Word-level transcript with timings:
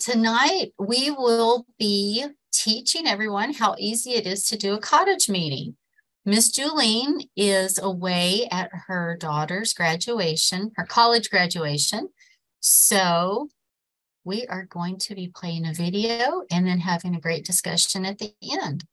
Tonight, 0.00 0.72
we 0.78 1.10
will 1.10 1.66
be 1.78 2.24
teaching 2.54 3.06
everyone 3.06 3.52
how 3.52 3.74
easy 3.78 4.12
it 4.12 4.26
is 4.26 4.46
to 4.46 4.56
do 4.56 4.72
a 4.72 4.80
cottage 4.80 5.28
meeting. 5.28 5.76
Miss 6.24 6.50
Julene 6.50 7.28
is 7.36 7.78
away 7.78 8.48
at 8.50 8.70
her 8.86 9.18
daughter's 9.20 9.74
graduation, 9.74 10.72
her 10.76 10.86
college 10.86 11.28
graduation. 11.28 12.08
So 12.60 13.50
we 14.24 14.46
are 14.46 14.64
going 14.64 14.96
to 15.00 15.14
be 15.14 15.28
playing 15.28 15.66
a 15.66 15.74
video 15.74 16.44
and 16.50 16.66
then 16.66 16.80
having 16.80 17.14
a 17.14 17.20
great 17.20 17.44
discussion 17.44 18.06
at 18.06 18.16
the 18.16 18.32
end. 18.42 18.84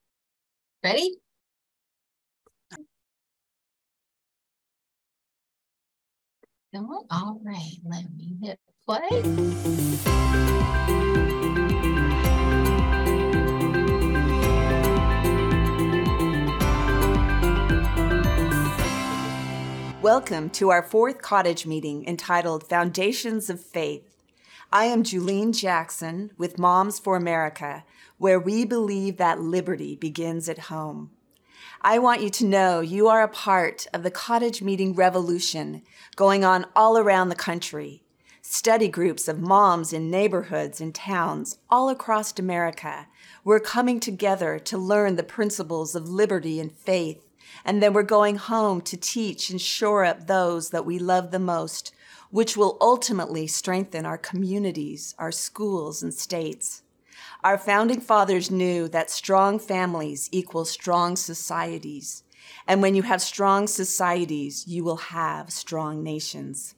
Ready? 0.83 1.19
All 6.75 7.39
right, 7.45 7.77
let 7.85 8.13
me 8.13 8.35
hit 8.41 8.59
play. 8.85 10.86
Welcome 20.07 20.51
to 20.51 20.69
our 20.69 20.83
fourth 20.83 21.21
cottage 21.21 21.65
meeting 21.65 22.07
entitled 22.07 22.69
Foundations 22.69 23.49
of 23.49 23.59
Faith. 23.59 24.23
I 24.71 24.85
am 24.85 25.03
Julene 25.03 25.53
Jackson 25.53 26.31
with 26.37 26.57
Moms 26.57 26.97
for 26.97 27.17
America, 27.17 27.83
where 28.17 28.39
we 28.39 28.63
believe 28.63 29.17
that 29.17 29.41
liberty 29.41 29.97
begins 29.97 30.47
at 30.47 30.69
home. 30.71 31.11
I 31.81 31.99
want 31.99 32.21
you 32.21 32.29
to 32.29 32.45
know 32.45 32.79
you 32.79 33.09
are 33.09 33.21
a 33.21 33.27
part 33.27 33.85
of 33.93 34.03
the 34.03 34.09
cottage 34.09 34.61
meeting 34.61 34.95
revolution 34.95 35.81
going 36.15 36.45
on 36.45 36.67
all 36.73 36.97
around 36.97 37.27
the 37.27 37.35
country. 37.35 38.01
Study 38.41 38.87
groups 38.87 39.27
of 39.27 39.41
moms 39.41 39.91
in 39.91 40.09
neighborhoods 40.09 40.79
and 40.79 40.95
towns 40.95 41.57
all 41.69 41.89
across 41.89 42.39
America. 42.39 43.09
We're 43.43 43.59
coming 43.59 43.99
together 43.99 44.57
to 44.57 44.77
learn 44.77 45.17
the 45.17 45.23
principles 45.23 45.95
of 45.95 46.07
liberty 46.07 46.61
and 46.61 46.71
faith 46.71 47.26
and 47.65 47.81
then 47.81 47.93
we're 47.93 48.03
going 48.03 48.37
home 48.37 48.81
to 48.81 48.97
teach 48.97 49.49
and 49.49 49.61
shore 49.61 50.05
up 50.05 50.27
those 50.27 50.69
that 50.69 50.85
we 50.85 50.99
love 50.99 51.31
the 51.31 51.39
most, 51.39 51.93
which 52.29 52.55
will 52.57 52.77
ultimately 52.79 53.47
strengthen 53.47 54.05
our 54.05 54.17
communities, 54.17 55.15
our 55.17 55.31
schools, 55.31 56.03
and 56.03 56.13
states. 56.13 56.83
Our 57.43 57.57
founding 57.57 58.01
fathers 58.01 58.49
knew 58.49 58.87
that 58.89 59.11
strong 59.11 59.59
families 59.59 60.29
equal 60.31 60.65
strong 60.65 61.15
societies. 61.15 62.23
And 62.67 62.81
when 62.81 62.95
you 62.95 63.03
have 63.03 63.21
strong 63.21 63.67
societies, 63.67 64.65
you 64.67 64.83
will 64.83 64.97
have 64.97 65.51
strong 65.51 66.03
nations. 66.03 66.75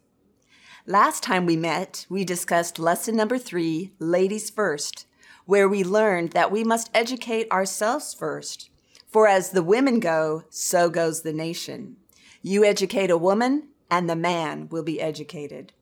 Last 0.86 1.23
time 1.23 1.45
we 1.45 1.56
met, 1.56 2.06
we 2.09 2.23
discussed 2.23 2.80
lesson 2.80 3.16
number 3.16 3.38
three, 3.38 3.94
Ladies 4.00 4.50
First, 4.50 5.06
where 5.45 5.70
we 5.70 5.84
learned 5.84 6.31
that 6.31 6.52
we 6.52 6.64
must 6.64 6.90
educate 6.94 7.52
ourselves 7.52 8.14
first 8.14 8.69
for 9.10 9.28
as 9.28 9.50
the 9.50 9.64
women 9.64 10.00
go, 10.00 10.44
so 10.50 10.90
goes 10.90 11.22
the 11.22 11.34
nation. 11.34 11.98
You 12.42 12.64
educate 12.64 13.10
a 13.10 13.18
woman, 13.18 13.70
and 13.90 14.10
the 14.10 14.16
man 14.16 14.70
will 14.70 14.84
be 14.84 15.02
educated. 15.02 15.74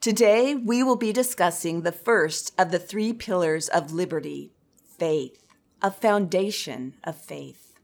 Today, 0.00 0.54
we 0.54 0.82
will 0.82 0.96
be 0.96 1.12
discussing 1.12 1.82
the 1.82 1.92
first 1.92 2.52
of 2.58 2.70
the 2.70 2.78
three 2.78 3.12
pillars 3.12 3.68
of 3.68 3.92
liberty 3.92 4.52
faith, 4.98 5.42
a 5.80 5.90
foundation 5.90 6.94
of 7.02 7.16
faith. 7.16 7.74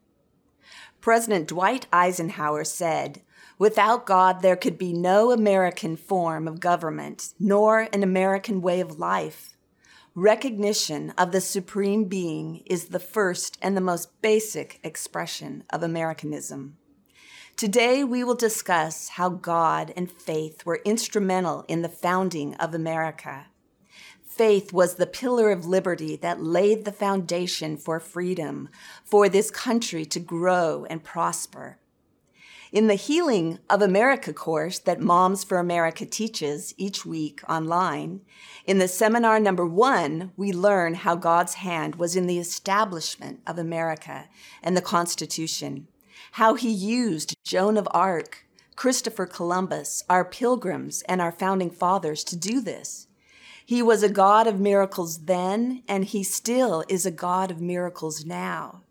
President 1.01 1.49
Dwight 1.49 1.87
Eisenhower 1.93 2.65
said, 2.65 3.23
Without 3.59 4.07
God, 4.07 4.43
there 4.43 4.57
could 4.57 4.79
be 4.79 4.93
no 4.93 5.33
American 5.33 5.97
form 5.97 6.47
of 6.47 6.61
government, 6.61 7.35
nor 7.41 7.89
an 7.93 8.05
American 8.05 8.63
way 8.63 8.81
of 8.81 9.01
life. 9.01 9.57
Recognition 10.21 11.11
of 11.11 11.31
the 11.31 11.41
Supreme 11.41 12.07
Being 12.07 12.65
is 12.67 12.87
the 12.87 12.99
first 12.99 13.57
and 13.63 13.77
the 13.77 13.81
most 13.81 14.21
basic 14.21 14.81
expression 14.83 15.63
of 15.71 15.85
Americanism. 15.85 16.77
Today, 17.55 18.03
we 18.03 18.25
will 18.25 18.35
discuss 18.35 19.11
how 19.11 19.29
God 19.29 19.93
and 19.95 20.11
faith 20.11 20.67
were 20.67 20.81
instrumental 20.85 21.65
in 21.69 21.83
the 21.83 21.89
founding 21.89 22.57
of 22.57 22.75
America. 22.75 23.47
Faith 24.25 24.73
was 24.73 24.97
the 24.97 25.07
pillar 25.07 25.53
of 25.53 25.67
liberty 25.67 26.17
that 26.17 26.43
laid 26.43 26.85
the 26.85 26.91
foundation 26.91 27.77
for 27.77 28.01
freedom, 28.01 28.69
for 29.05 29.29
this 29.29 29.53
country 29.53 30.05
to 30.07 30.19
grow 30.19 30.85
and 30.91 31.05
prosper. 31.05 31.79
In 32.71 32.87
the 32.87 32.97
Healing 32.97 33.61
of 33.71 33.81
America 33.81 34.35
course 34.35 34.79
that 34.81 35.01
Moms 35.01 35.43
for 35.43 35.57
America 35.57 36.05
teaches 36.05 36.75
each 36.77 37.07
week 37.07 37.41
online, 37.49 38.21
in 38.67 38.77
the 38.77 38.89
seminar 38.89 39.41
number 39.41 39.65
one, 39.65 40.33
we 40.37 40.53
learn 40.53 40.93
how 40.93 41.17
God's 41.17 41.55
hand 41.55 41.95
was 41.95 42.15
in 42.15 42.27
the 42.27 42.39
establishment 42.39 43.41
of 43.47 43.59
America 43.59 44.29
and 44.63 44.77
the 44.77 44.83
Constitution, 44.83 45.89
how 46.33 46.57
he 46.57 46.71
used 46.71 47.35
Joan 47.43 47.79
of 47.79 47.89
Arc, 47.93 48.45
Christopher 48.77 49.25
Columbus, 49.25 50.05
our 50.11 50.25
pilgrims, 50.27 51.01
and 51.09 51.23
our 51.23 51.33
founding 51.33 51.71
fathers 51.71 52.23
to 52.25 52.37
do 52.37 52.61
this. 52.61 53.07
He 53.65 53.83
was 53.83 54.03
a 54.03 54.11
God 54.11 54.47
of 54.47 54.61
miracles 54.61 55.25
then, 55.25 55.85
and 55.89 56.05
he 56.05 56.23
still 56.23 56.85
is 56.87 57.07
a 57.07 57.11
God 57.11 57.51
of 57.51 57.63
miracles 57.63 58.27
now. 58.27 58.83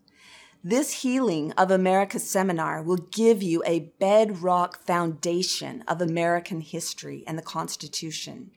This 0.68 1.00
Healing 1.00 1.52
of 1.52 1.70
America 1.70 2.18
seminar 2.18 2.82
will 2.82 2.98
give 3.10 3.42
you 3.42 3.62
a 3.64 3.90
bedrock 3.98 4.84
foundation 4.84 5.82
of 5.88 6.02
American 6.02 6.60
history 6.60 7.24
and 7.26 7.38
the 7.38 7.42
Constitution. 7.42 8.50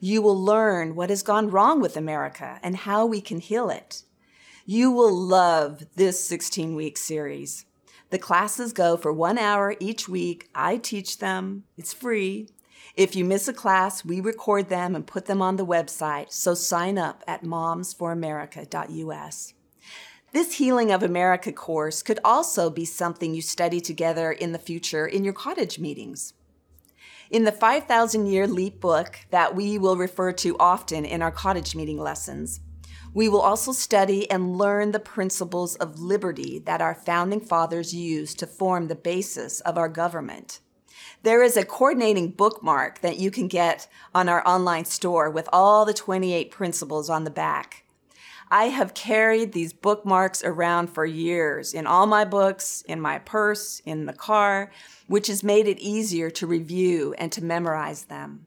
You 0.00 0.20
will 0.20 0.36
learn 0.36 0.96
what 0.96 1.10
has 1.10 1.22
gone 1.22 1.52
wrong 1.52 1.80
with 1.80 1.96
America 1.96 2.58
and 2.64 2.78
how 2.78 3.06
we 3.06 3.20
can 3.20 3.38
heal 3.38 3.70
it. 3.70 4.02
You 4.66 4.90
will 4.90 5.14
love 5.14 5.84
this 5.94 6.26
16 6.26 6.74
week 6.74 6.98
series. 6.98 7.66
The 8.10 8.18
classes 8.18 8.72
go 8.72 8.96
for 8.96 9.12
one 9.12 9.38
hour 9.38 9.76
each 9.78 10.08
week. 10.08 10.50
I 10.56 10.76
teach 10.76 11.18
them, 11.18 11.62
it's 11.78 11.92
free. 11.92 12.48
If 12.96 13.14
you 13.14 13.24
miss 13.24 13.46
a 13.46 13.52
class, 13.52 14.04
we 14.04 14.20
record 14.20 14.70
them 14.70 14.96
and 14.96 15.06
put 15.06 15.26
them 15.26 15.40
on 15.40 15.54
the 15.54 15.64
website, 15.64 16.32
so 16.32 16.54
sign 16.54 16.98
up 16.98 17.22
at 17.28 17.44
momsforamerica.us. 17.44 19.53
This 20.34 20.54
Healing 20.54 20.90
of 20.90 21.04
America 21.04 21.52
course 21.52 22.02
could 22.02 22.18
also 22.24 22.68
be 22.68 22.84
something 22.84 23.36
you 23.36 23.40
study 23.40 23.80
together 23.80 24.32
in 24.32 24.50
the 24.50 24.58
future 24.58 25.06
in 25.06 25.22
your 25.22 25.32
cottage 25.32 25.78
meetings. 25.78 26.34
In 27.30 27.44
the 27.44 27.52
5,000 27.52 28.26
Year 28.26 28.48
Leap 28.48 28.80
book 28.80 29.20
that 29.30 29.54
we 29.54 29.78
will 29.78 29.96
refer 29.96 30.32
to 30.32 30.56
often 30.58 31.04
in 31.04 31.22
our 31.22 31.30
cottage 31.30 31.76
meeting 31.76 32.00
lessons, 32.00 32.58
we 33.12 33.28
will 33.28 33.42
also 33.42 33.70
study 33.70 34.28
and 34.28 34.58
learn 34.58 34.90
the 34.90 34.98
principles 34.98 35.76
of 35.76 36.00
liberty 36.00 36.58
that 36.58 36.82
our 36.82 36.96
founding 36.96 37.40
fathers 37.40 37.94
used 37.94 38.40
to 38.40 38.48
form 38.48 38.88
the 38.88 38.96
basis 38.96 39.60
of 39.60 39.78
our 39.78 39.88
government. 39.88 40.58
There 41.22 41.44
is 41.44 41.56
a 41.56 41.64
coordinating 41.64 42.30
bookmark 42.30 43.02
that 43.02 43.20
you 43.20 43.30
can 43.30 43.46
get 43.46 43.86
on 44.12 44.28
our 44.28 44.44
online 44.44 44.86
store 44.86 45.30
with 45.30 45.48
all 45.52 45.84
the 45.84 45.94
28 45.94 46.50
principles 46.50 47.08
on 47.08 47.22
the 47.22 47.30
back. 47.30 47.83
I 48.50 48.66
have 48.66 48.94
carried 48.94 49.52
these 49.52 49.72
bookmarks 49.72 50.44
around 50.44 50.88
for 50.88 51.06
years 51.06 51.72
in 51.72 51.86
all 51.86 52.06
my 52.06 52.24
books, 52.24 52.82
in 52.86 53.00
my 53.00 53.18
purse, 53.18 53.80
in 53.86 54.06
the 54.06 54.12
car, 54.12 54.70
which 55.06 55.28
has 55.28 55.42
made 55.42 55.66
it 55.66 55.78
easier 55.78 56.30
to 56.30 56.46
review 56.46 57.14
and 57.18 57.32
to 57.32 57.44
memorize 57.44 58.04
them. 58.04 58.46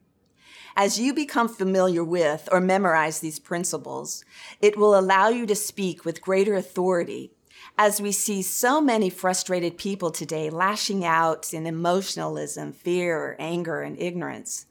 As 0.76 1.00
you 1.00 1.12
become 1.12 1.48
familiar 1.48 2.04
with 2.04 2.48
or 2.52 2.60
memorize 2.60 3.18
these 3.18 3.40
principles, 3.40 4.24
it 4.60 4.78
will 4.78 4.96
allow 4.96 5.28
you 5.28 5.44
to 5.46 5.56
speak 5.56 6.04
with 6.04 6.22
greater 6.22 6.54
authority 6.54 7.32
as 7.76 8.00
we 8.00 8.12
see 8.12 8.42
so 8.42 8.80
many 8.80 9.10
frustrated 9.10 9.76
people 9.76 10.12
today 10.12 10.50
lashing 10.50 11.04
out 11.04 11.52
in 11.52 11.66
emotionalism, 11.66 12.72
fear, 12.72 13.34
anger, 13.40 13.82
and 13.82 14.00
ignorance. 14.00 14.66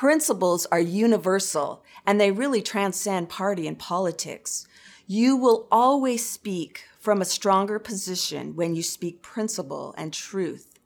Principles 0.00 0.64
are 0.72 0.80
universal 0.80 1.84
and 2.06 2.18
they 2.18 2.30
really 2.30 2.62
transcend 2.62 3.28
party 3.28 3.68
and 3.68 3.78
politics. 3.78 4.66
You 5.06 5.36
will 5.36 5.68
always 5.70 6.26
speak 6.26 6.84
from 6.98 7.20
a 7.20 7.26
stronger 7.26 7.78
position 7.78 8.56
when 8.56 8.74
you 8.74 8.82
speak 8.82 9.20
principle 9.20 9.94
and 9.98 10.10
truth. 10.10 10.78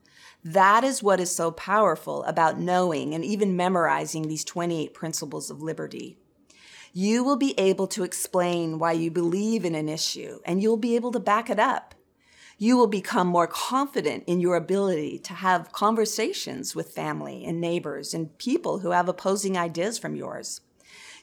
That 0.45 0.83
is 0.83 1.01
what 1.01 1.21
is 1.21 1.33
so 1.33 1.53
powerful 1.53 2.25
about 2.25 2.59
knowing 2.59 3.15
and 3.15 3.25
even 3.25 3.57
memorizing 3.57 4.27
these 4.27 4.43
28 4.43 4.93
principles 4.95 5.49
of 5.49 5.63
liberty. 5.63 6.19
You 6.93 7.23
will 7.23 7.37
be 7.37 7.57
able 7.57 7.87
to 7.87 8.03
explain 8.03 8.81
why 8.81 8.95
you 8.95 9.13
believe 9.13 9.65
in 9.65 9.77
an 9.77 9.89
issue 9.89 10.41
and 10.45 10.61
you'll 10.61 10.77
be 10.77 10.97
able 10.97 11.13
to 11.13 11.21
back 11.21 11.49
it 11.49 11.61
up. 11.61 11.95
You 12.59 12.77
will 12.77 12.87
become 12.87 13.27
more 13.27 13.47
confident 13.47 14.25
in 14.27 14.41
your 14.41 14.55
ability 14.55 15.19
to 15.21 15.35
have 15.35 15.73
conversations 15.73 16.75
with 16.75 16.93
family 16.93 17.45
and 17.45 17.61
neighbors 17.61 18.15
and 18.15 18.37
people 18.39 18.79
who 18.79 18.91
have 18.91 19.09
opposing 19.09 19.59
ideas 19.59 19.99
from 19.99 20.15
yours. 20.15 20.61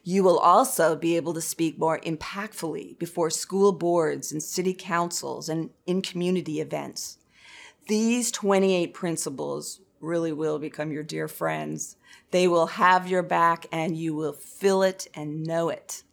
You 0.04 0.24
will 0.24 0.40
also 0.40 0.96
be 0.96 1.16
able 1.16 1.34
to 1.36 1.42
speak 1.42 1.78
more 1.78 2.00
impactfully 2.00 2.98
before 2.98 3.30
school 3.30 3.72
boards 3.72 4.32
and 4.32 4.42
city 4.42 4.74
councils 4.74 5.48
and 5.48 5.70
in 5.86 6.02
community 6.02 6.60
events. 6.60 7.20
These 7.88 8.32
28 8.32 8.94
principles 8.94 9.80
really 10.00 10.34
will 10.34 10.60
become 10.60 10.92
your 10.92 11.04
dear 11.04 11.28
friends. 11.28 11.96
They 12.32 12.48
will 12.48 12.68
have 12.68 13.08
your 13.08 13.24
back 13.24 13.68
and 13.72 13.96
you 13.96 14.16
will 14.16 14.34
feel 14.34 14.82
it 14.82 15.08
and 15.14 15.44
know 15.44 15.70
it. 15.70 16.04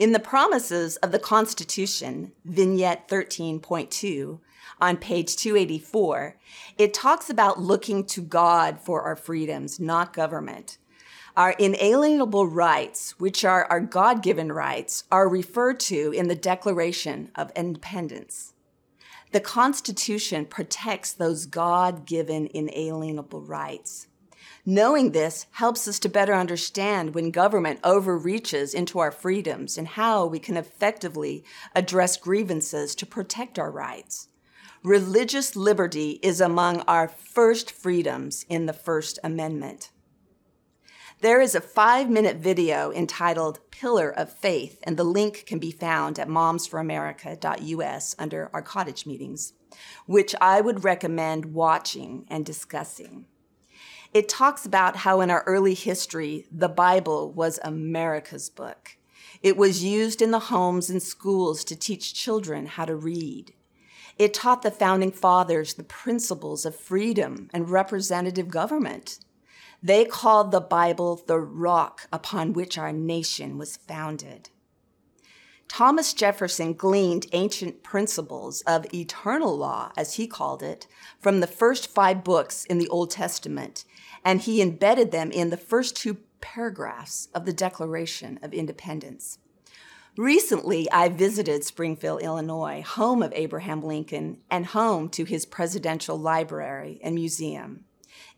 In 0.00 0.12
the 0.12 0.18
promises 0.18 0.96
of 0.96 1.12
the 1.12 1.18
Constitution, 1.18 2.32
Vignette 2.46 3.06
13.2, 3.06 4.40
on 4.80 4.96
page 4.96 5.36
284, 5.36 6.38
it 6.78 6.94
talks 6.94 7.28
about 7.28 7.60
looking 7.60 8.06
to 8.06 8.22
God 8.22 8.80
for 8.80 9.02
our 9.02 9.14
freedoms, 9.14 9.78
not 9.78 10.14
government. 10.14 10.78
Our 11.36 11.50
inalienable 11.50 12.46
rights, 12.46 13.20
which 13.20 13.44
are 13.44 13.66
our 13.66 13.80
God 13.80 14.22
given 14.22 14.50
rights, 14.50 15.04
are 15.12 15.28
referred 15.28 15.78
to 15.80 16.12
in 16.12 16.28
the 16.28 16.34
Declaration 16.34 17.30
of 17.34 17.52
Independence. 17.54 18.54
The 19.32 19.40
Constitution 19.40 20.46
protects 20.46 21.12
those 21.12 21.44
God 21.44 22.06
given 22.06 22.48
inalienable 22.54 23.42
rights. 23.42 24.06
Knowing 24.66 25.12
this 25.12 25.46
helps 25.52 25.88
us 25.88 25.98
to 25.98 26.08
better 26.08 26.34
understand 26.34 27.14
when 27.14 27.30
government 27.30 27.80
overreaches 27.82 28.74
into 28.74 28.98
our 28.98 29.10
freedoms 29.10 29.78
and 29.78 29.88
how 29.88 30.26
we 30.26 30.38
can 30.38 30.56
effectively 30.56 31.42
address 31.74 32.18
grievances 32.18 32.94
to 32.94 33.06
protect 33.06 33.58
our 33.58 33.70
rights. 33.70 34.28
Religious 34.82 35.56
liberty 35.56 36.18
is 36.22 36.40
among 36.40 36.80
our 36.82 37.08
first 37.08 37.70
freedoms 37.70 38.44
in 38.48 38.66
the 38.66 38.72
First 38.72 39.18
Amendment. 39.24 39.90
There 41.20 41.40
is 41.40 41.54
a 41.54 41.60
five 41.60 42.08
minute 42.08 42.36
video 42.36 42.90
entitled 42.90 43.60
Pillar 43.70 44.10
of 44.10 44.32
Faith, 44.32 44.78
and 44.84 44.96
the 44.96 45.04
link 45.04 45.44
can 45.46 45.58
be 45.58 45.70
found 45.70 46.18
at 46.18 46.28
momsforamerica.us 46.28 48.16
under 48.18 48.50
our 48.54 48.62
cottage 48.62 49.04
meetings, 49.04 49.52
which 50.06 50.34
I 50.40 50.62
would 50.62 50.82
recommend 50.82 51.52
watching 51.52 52.24
and 52.28 52.44
discussing. 52.44 53.26
It 54.12 54.28
talks 54.28 54.66
about 54.66 54.96
how 54.96 55.20
in 55.20 55.30
our 55.30 55.44
early 55.46 55.74
history, 55.74 56.46
the 56.50 56.68
Bible 56.68 57.30
was 57.30 57.60
America's 57.62 58.50
book. 58.50 58.96
It 59.40 59.56
was 59.56 59.84
used 59.84 60.20
in 60.20 60.32
the 60.32 60.48
homes 60.50 60.90
and 60.90 61.00
schools 61.00 61.62
to 61.64 61.76
teach 61.76 62.12
children 62.12 62.66
how 62.66 62.86
to 62.86 62.96
read. 62.96 63.54
It 64.18 64.34
taught 64.34 64.62
the 64.62 64.70
founding 64.72 65.12
fathers 65.12 65.74
the 65.74 65.84
principles 65.84 66.66
of 66.66 66.74
freedom 66.74 67.48
and 67.54 67.70
representative 67.70 68.48
government. 68.48 69.20
They 69.80 70.04
called 70.04 70.50
the 70.50 70.60
Bible 70.60 71.22
the 71.26 71.38
rock 71.38 72.08
upon 72.12 72.52
which 72.52 72.76
our 72.76 72.92
nation 72.92 73.58
was 73.58 73.76
founded. 73.76 74.50
Thomas 75.68 76.12
Jefferson 76.12 76.74
gleaned 76.74 77.26
ancient 77.32 77.84
principles 77.84 78.60
of 78.62 78.92
eternal 78.92 79.56
law, 79.56 79.92
as 79.96 80.14
he 80.14 80.26
called 80.26 80.64
it, 80.64 80.88
from 81.20 81.38
the 81.38 81.46
first 81.46 81.86
five 81.86 82.24
books 82.24 82.64
in 82.64 82.78
the 82.78 82.88
Old 82.88 83.12
Testament, 83.12 83.84
and 84.24 84.40
he 84.40 84.62
embedded 84.62 85.10
them 85.10 85.30
in 85.30 85.50
the 85.50 85.56
first 85.56 85.96
two 85.96 86.18
paragraphs 86.40 87.28
of 87.34 87.44
the 87.44 87.52
Declaration 87.52 88.38
of 88.42 88.52
Independence. 88.52 89.38
Recently, 90.16 90.90
I 90.90 91.08
visited 91.08 91.64
Springfield, 91.64 92.22
Illinois, 92.22 92.82
home 92.82 93.22
of 93.22 93.32
Abraham 93.34 93.82
Lincoln 93.82 94.38
and 94.50 94.66
home 94.66 95.08
to 95.10 95.24
his 95.24 95.46
presidential 95.46 96.18
library 96.18 97.00
and 97.02 97.14
museum. 97.14 97.84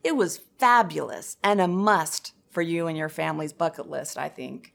It 0.04 0.16
was 0.16 0.42
fabulous 0.58 1.38
and 1.42 1.60
a 1.60 1.68
must 1.68 2.34
for 2.50 2.62
you 2.62 2.86
and 2.86 2.96
your 2.96 3.08
family's 3.08 3.52
bucket 3.52 3.88
list, 3.88 4.18
I 4.18 4.28
think. 4.28 4.74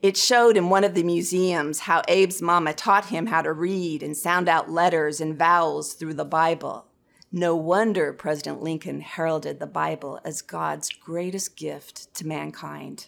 It 0.00 0.16
showed 0.16 0.56
in 0.56 0.70
one 0.70 0.84
of 0.84 0.94
the 0.94 1.02
museums 1.02 1.80
how 1.80 2.02
Abe's 2.08 2.40
mama 2.40 2.72
taught 2.72 3.06
him 3.06 3.26
how 3.26 3.42
to 3.42 3.52
read 3.52 4.02
and 4.02 4.16
sound 4.16 4.48
out 4.48 4.70
letters 4.70 5.20
and 5.20 5.36
vowels 5.36 5.94
through 5.94 6.14
the 6.14 6.24
Bible. 6.24 6.86
No 7.32 7.54
wonder 7.54 8.12
President 8.12 8.60
Lincoln 8.60 9.00
heralded 9.00 9.60
the 9.60 9.66
Bible 9.66 10.20
as 10.24 10.42
God's 10.42 10.90
greatest 10.90 11.56
gift 11.56 12.12
to 12.14 12.26
mankind. 12.26 13.06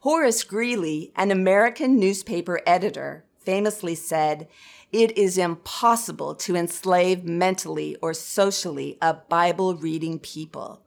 Horace 0.00 0.42
Greeley, 0.42 1.12
an 1.16 1.30
American 1.30 1.98
newspaper 1.98 2.60
editor, 2.66 3.24
famously 3.38 3.94
said, 3.94 4.48
it 4.92 5.16
is 5.18 5.38
impossible 5.38 6.34
to 6.36 6.54
enslave 6.54 7.24
mentally 7.24 7.96
or 8.02 8.14
socially 8.14 8.98
a 9.00 9.14
Bible 9.14 9.74
reading 9.74 10.18
people. 10.18 10.82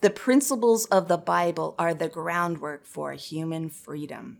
The 0.00 0.10
principles 0.10 0.84
of 0.86 1.08
the 1.08 1.16
Bible 1.16 1.74
are 1.78 1.94
the 1.94 2.08
groundwork 2.08 2.86
for 2.86 3.12
human 3.12 3.70
freedom. 3.70 4.38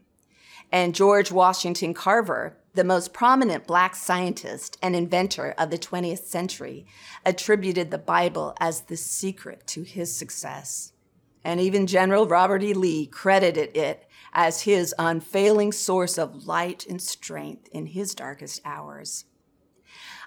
And 0.71 0.95
George 0.95 1.33
Washington 1.33 1.95
Carver, 1.95 2.58
the 2.75 2.85
most 2.85 3.13
prominent 3.13 3.67
black 3.67 3.97
scientist 3.97 4.79
and 4.83 4.95
inventor 4.95 5.55
of 5.59 5.71
the 5.71 5.79
20th 5.79 6.25
century, 6.25 6.87
attributed 7.25 7.91
the 7.91 7.99
Bible 7.99 8.55
as 8.61 8.83
the 8.83 8.97
secret 8.97 9.67
to 9.67 9.83
his 9.83 10.15
success. 10.15 10.93
And 11.45 11.61
even 11.61 11.87
General 11.87 12.27
Robert 12.27 12.63
E. 12.63 12.75
Lee 12.75 13.07
credited 13.07 13.77
it 13.77 14.07
as 14.33 14.63
his 14.63 14.95
unfailing 14.99 15.73
source 15.73 16.19
of 16.19 16.47
light 16.47 16.87
and 16.87 17.01
strength 17.01 17.69
in 17.69 17.87
his 17.87 18.15
darkest 18.15 18.61
hours. 18.65 19.25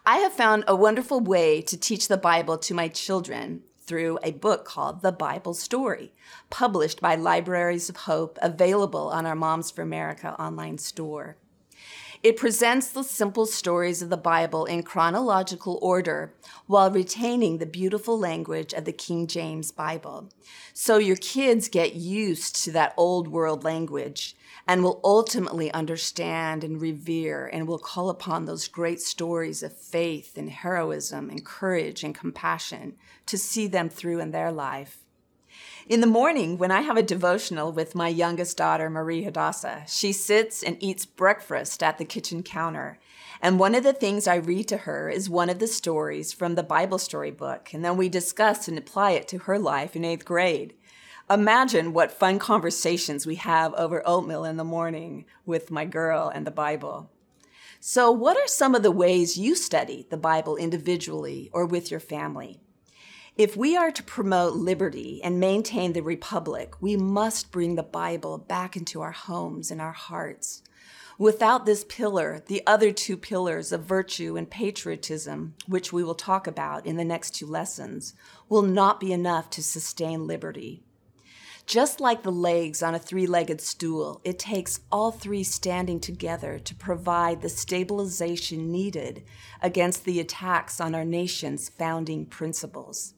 I 0.05 0.17
have 0.17 0.33
found 0.33 0.63
a 0.67 0.75
wonderful 0.75 1.19
way 1.19 1.61
to 1.61 1.77
teach 1.77 2.07
the 2.07 2.17
Bible 2.17 2.57
to 2.57 2.73
my 2.73 2.87
children 2.87 3.61
through 3.91 4.17
a 4.23 4.31
book 4.31 4.65
called 4.65 5.01
The 5.01 5.11
Bible 5.11 5.53
Story, 5.53 6.13
published 6.49 7.01
by 7.01 7.15
Libraries 7.15 7.89
of 7.89 7.97
Hope, 7.97 8.39
available 8.41 9.09
on 9.09 9.25
our 9.25 9.35
Moms 9.35 9.69
for 9.69 9.81
America 9.81 10.35
online 10.39 10.77
store. 10.77 11.37
It 12.23 12.38
presents 12.38 12.89
the 12.89 13.01
simple 13.01 13.47
stories 13.47 14.03
of 14.03 14.12
the 14.12 14.18
Bible 14.18 14.65
in 14.65 14.83
chronological 14.83 15.79
order 15.81 16.35
while 16.68 16.91
retaining 16.91 17.57
the 17.57 17.65
beautiful 17.65 18.19
language 18.19 18.73
of 18.73 18.85
the 18.85 18.94
King 18.94 19.25
James 19.25 19.71
Bible. 19.71 20.29
So 20.71 21.00
your 21.00 21.15
kids 21.15 21.68
get 21.68 21.95
used 21.95 22.63
to 22.63 22.71
that 22.73 22.94
old 22.95 23.27
world 23.27 23.63
language 23.63 24.35
and 24.68 24.83
will 24.83 25.01
ultimately 25.03 25.73
understand 25.73 26.63
and 26.63 26.79
revere 26.79 27.47
and 27.47 27.68
will 27.68 27.79
call 27.79 28.12
upon 28.12 28.45
those 28.45 28.68
great 28.68 29.01
stories 29.01 29.63
of 29.63 29.75
faith 29.75 30.38
and 30.38 30.51
heroism 30.51 31.31
and 31.31 31.44
courage 31.44 32.03
and 32.03 32.13
compassion 32.13 32.97
to 33.25 33.35
see 33.35 33.65
them 33.65 33.89
through 33.89 34.19
in 34.19 34.29
their 34.29 34.51
life. 34.51 35.00
In 35.88 36.01
the 36.01 36.07
morning, 36.07 36.57
when 36.57 36.71
I 36.71 36.81
have 36.81 36.98
a 36.98 37.03
devotional 37.03 37.71
with 37.71 37.95
my 37.95 38.07
youngest 38.07 38.57
daughter, 38.57 38.89
Marie 38.89 39.24
Hadassah, 39.24 39.83
she 39.88 40.13
sits 40.13 40.63
and 40.63 40.77
eats 40.80 41.06
breakfast 41.06 41.81
at 41.81 41.98
the 41.98 42.06
kitchen 42.06 42.44
counter. 42.44 43.00
And 43.42 43.59
one 43.59 43.75
of 43.75 43.83
the 43.83 43.94
things 43.94 44.27
I 44.27 44.36
read 44.36 44.68
to 44.69 44.77
her 44.77 45.09
is 45.09 45.30
one 45.30 45.50
of 45.50 45.59
the 45.59 45.68
stories 45.68 46.31
from 46.31 46.56
the 46.56 46.63
Bible 46.63 47.00
story 47.00 47.31
book, 47.31 47.74
and 47.74 47.83
then 47.83 47.98
we 47.98 48.07
discuss 48.07 48.68
and 48.68 48.77
apply 48.77 49.12
it 49.12 49.27
to 49.30 49.39
her 49.39 49.57
life 49.57 49.95
in 49.95 50.06
eighth 50.06 50.25
grade. 50.25 50.75
Imagine 51.30 51.94
what 51.94 52.11
fun 52.11 52.40
conversations 52.40 53.25
we 53.25 53.35
have 53.35 53.73
over 53.75 54.04
oatmeal 54.06 54.45
in 54.45 54.57
the 54.57 54.64
morning 54.64 55.25
with 55.45 55.71
my 55.71 55.85
girl 55.85 56.30
and 56.30 56.45
the 56.45 56.52
Bible. 56.52 57.09
So, 57.80 58.11
what 58.11 58.37
are 58.37 58.47
some 58.47 58.75
of 58.75 58.83
the 58.83 58.92
ways 58.92 59.37
you 59.37 59.56
study 59.56 60.06
the 60.09 60.18
Bible 60.18 60.56
individually 60.56 61.49
or 61.52 61.66
with 61.66 61.90
your 61.90 61.99
family? 61.99 62.59
If 63.38 63.56
we 63.56 63.78
are 63.78 63.92
to 63.92 64.04
promote 64.04 64.56
liberty 64.56 65.21
and 65.23 65.40
maintain 65.40 65.94
the 65.94 66.02
republic, 66.02 66.81
we 66.81 66.97
must 66.97 67.50
bring 67.50 67.76
the 67.76 67.81
Bible 67.81 68.38
back 68.38 68.76
into 68.76 69.00
our 69.00 69.14
homes 69.14 69.71
and 69.71 69.80
our 69.80 69.94
hearts. 69.94 70.64
Without 71.18 71.66
this 71.66 71.85
pillar, 71.85 72.44
the 72.47 72.61
other 72.68 72.92
two 72.92 73.16
pillars 73.16 73.71
of 73.71 73.85
virtue 73.85 74.35
and 74.35 74.50
patriotism, 74.50 75.56
which 75.66 75.94
we 75.94 76.04
will 76.04 76.14
talk 76.14 76.45
about 76.45 76.85
in 76.85 76.97
the 76.97 77.06
next 77.06 77.31
two 77.31 77.45
lessons, 77.45 78.14
will 78.50 78.64
not 78.64 79.00
be 79.00 79.14
enough 79.14 79.50
to 79.52 79.64
sustain 79.64 80.28
liberty. 80.28 80.83
Just 81.66 82.02
like 82.02 82.23
the 82.23 82.33
legs 82.33 82.83
on 82.83 82.95
a 82.95 83.00
three 83.00 83.28
legged 83.28 83.61
stool, 83.61 84.19
it 84.26 84.40
takes 84.40 84.81
all 84.92 85.09
three 85.09 85.44
standing 85.44 86.02
together 86.02 86.59
to 86.59 86.76
provide 86.76 87.42
the 87.42 87.50
stabilization 87.50 88.73
needed 88.73 89.23
against 89.61 90.04
the 90.04 90.19
attacks 90.19 90.81
on 90.81 90.94
our 90.94 91.06
nation's 91.06 91.69
founding 91.69 92.26
principles. 92.26 93.14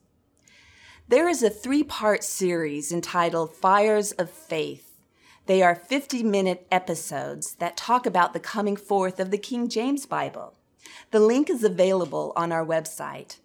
There 1.06 1.28
is 1.28 1.42
a 1.42 1.50
three 1.50 1.82
part 1.82 2.24
series 2.24 2.90
entitled 2.90 3.54
Fires 3.54 4.12
of 4.12 4.30
Faith. 4.30 5.02
They 5.44 5.62
are 5.62 5.74
50 5.74 6.22
minute 6.22 6.66
episodes 6.72 7.56
that 7.56 7.76
talk 7.76 8.06
about 8.06 8.32
the 8.32 8.40
coming 8.40 8.74
forth 8.74 9.20
of 9.20 9.30
the 9.30 9.36
King 9.36 9.68
James 9.68 10.06
Bible. 10.06 10.54
The 11.10 11.20
link 11.20 11.50
is 11.50 11.62
available 11.62 12.32
on 12.36 12.52
our 12.52 12.64
website. 12.64 13.36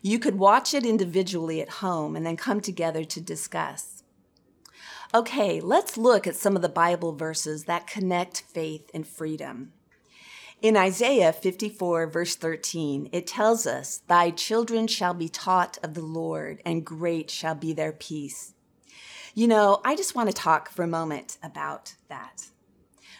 You 0.00 0.20
could 0.20 0.38
watch 0.38 0.72
it 0.72 0.86
individually 0.86 1.60
at 1.60 1.80
home 1.82 2.14
and 2.14 2.24
then 2.24 2.36
come 2.36 2.60
together 2.60 3.02
to 3.06 3.20
discuss. 3.20 4.04
Okay, 5.12 5.60
let's 5.60 5.96
look 5.96 6.24
at 6.28 6.36
some 6.36 6.54
of 6.54 6.62
the 6.62 6.68
Bible 6.68 7.12
verses 7.16 7.64
that 7.64 7.88
connect 7.88 8.42
faith 8.42 8.88
and 8.94 9.04
freedom. 9.04 9.72
In 10.60 10.76
Isaiah 10.76 11.32
54, 11.32 12.08
verse 12.08 12.34
13, 12.34 13.10
it 13.12 13.28
tells 13.28 13.64
us, 13.64 14.02
Thy 14.08 14.32
children 14.32 14.88
shall 14.88 15.14
be 15.14 15.28
taught 15.28 15.78
of 15.84 15.94
the 15.94 16.02
Lord, 16.02 16.60
and 16.64 16.84
great 16.84 17.30
shall 17.30 17.54
be 17.54 17.72
their 17.72 17.92
peace. 17.92 18.54
You 19.36 19.46
know, 19.46 19.80
I 19.84 19.94
just 19.94 20.16
want 20.16 20.30
to 20.30 20.34
talk 20.34 20.68
for 20.68 20.82
a 20.82 20.88
moment 20.88 21.38
about 21.44 21.94
that. 22.08 22.46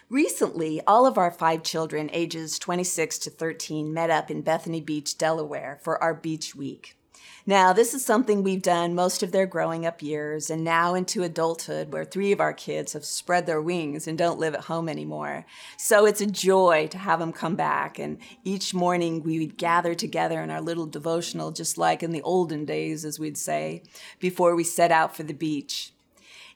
Recently, 0.09 0.81
all 0.85 1.05
of 1.05 1.17
our 1.17 1.31
five 1.31 1.63
children, 1.63 2.09
ages 2.11 2.59
26 2.59 3.17
to 3.19 3.29
13, 3.29 3.93
met 3.93 4.09
up 4.09 4.29
in 4.29 4.41
Bethany 4.41 4.81
Beach, 4.81 5.17
Delaware, 5.17 5.79
for 5.81 6.01
our 6.03 6.13
beach 6.13 6.55
week. 6.55 6.97
Now, 7.45 7.71
this 7.71 7.93
is 7.93 8.05
something 8.05 8.43
we've 8.43 8.61
done 8.61 8.93
most 8.93 9.23
of 9.23 9.31
their 9.31 9.45
growing 9.45 9.85
up 9.85 10.01
years 10.01 10.49
and 10.49 10.63
now 10.63 10.93
into 10.93 11.23
adulthood, 11.23 11.91
where 11.93 12.03
three 12.03 12.31
of 12.31 12.41
our 12.41 12.53
kids 12.53 12.93
have 12.93 13.05
spread 13.05 13.45
their 13.45 13.61
wings 13.61 14.07
and 14.07 14.17
don't 14.17 14.39
live 14.39 14.53
at 14.53 14.65
home 14.65 14.89
anymore. 14.89 15.45
So 15.77 16.05
it's 16.05 16.21
a 16.21 16.25
joy 16.25 16.87
to 16.91 16.97
have 16.97 17.19
them 17.19 17.31
come 17.31 17.55
back. 17.55 17.97
And 17.97 18.17
each 18.43 18.73
morning 18.73 19.23
we 19.23 19.39
would 19.39 19.57
gather 19.57 19.95
together 19.95 20.41
in 20.41 20.49
our 20.49 20.61
little 20.61 20.85
devotional, 20.85 21.51
just 21.51 21.77
like 21.77 22.03
in 22.03 22.11
the 22.11 22.21
olden 22.23 22.65
days, 22.65 23.05
as 23.05 23.19
we'd 23.19 23.37
say, 23.37 23.83
before 24.19 24.53
we 24.55 24.63
set 24.65 24.91
out 24.91 25.15
for 25.15 25.23
the 25.23 25.33
beach. 25.33 25.93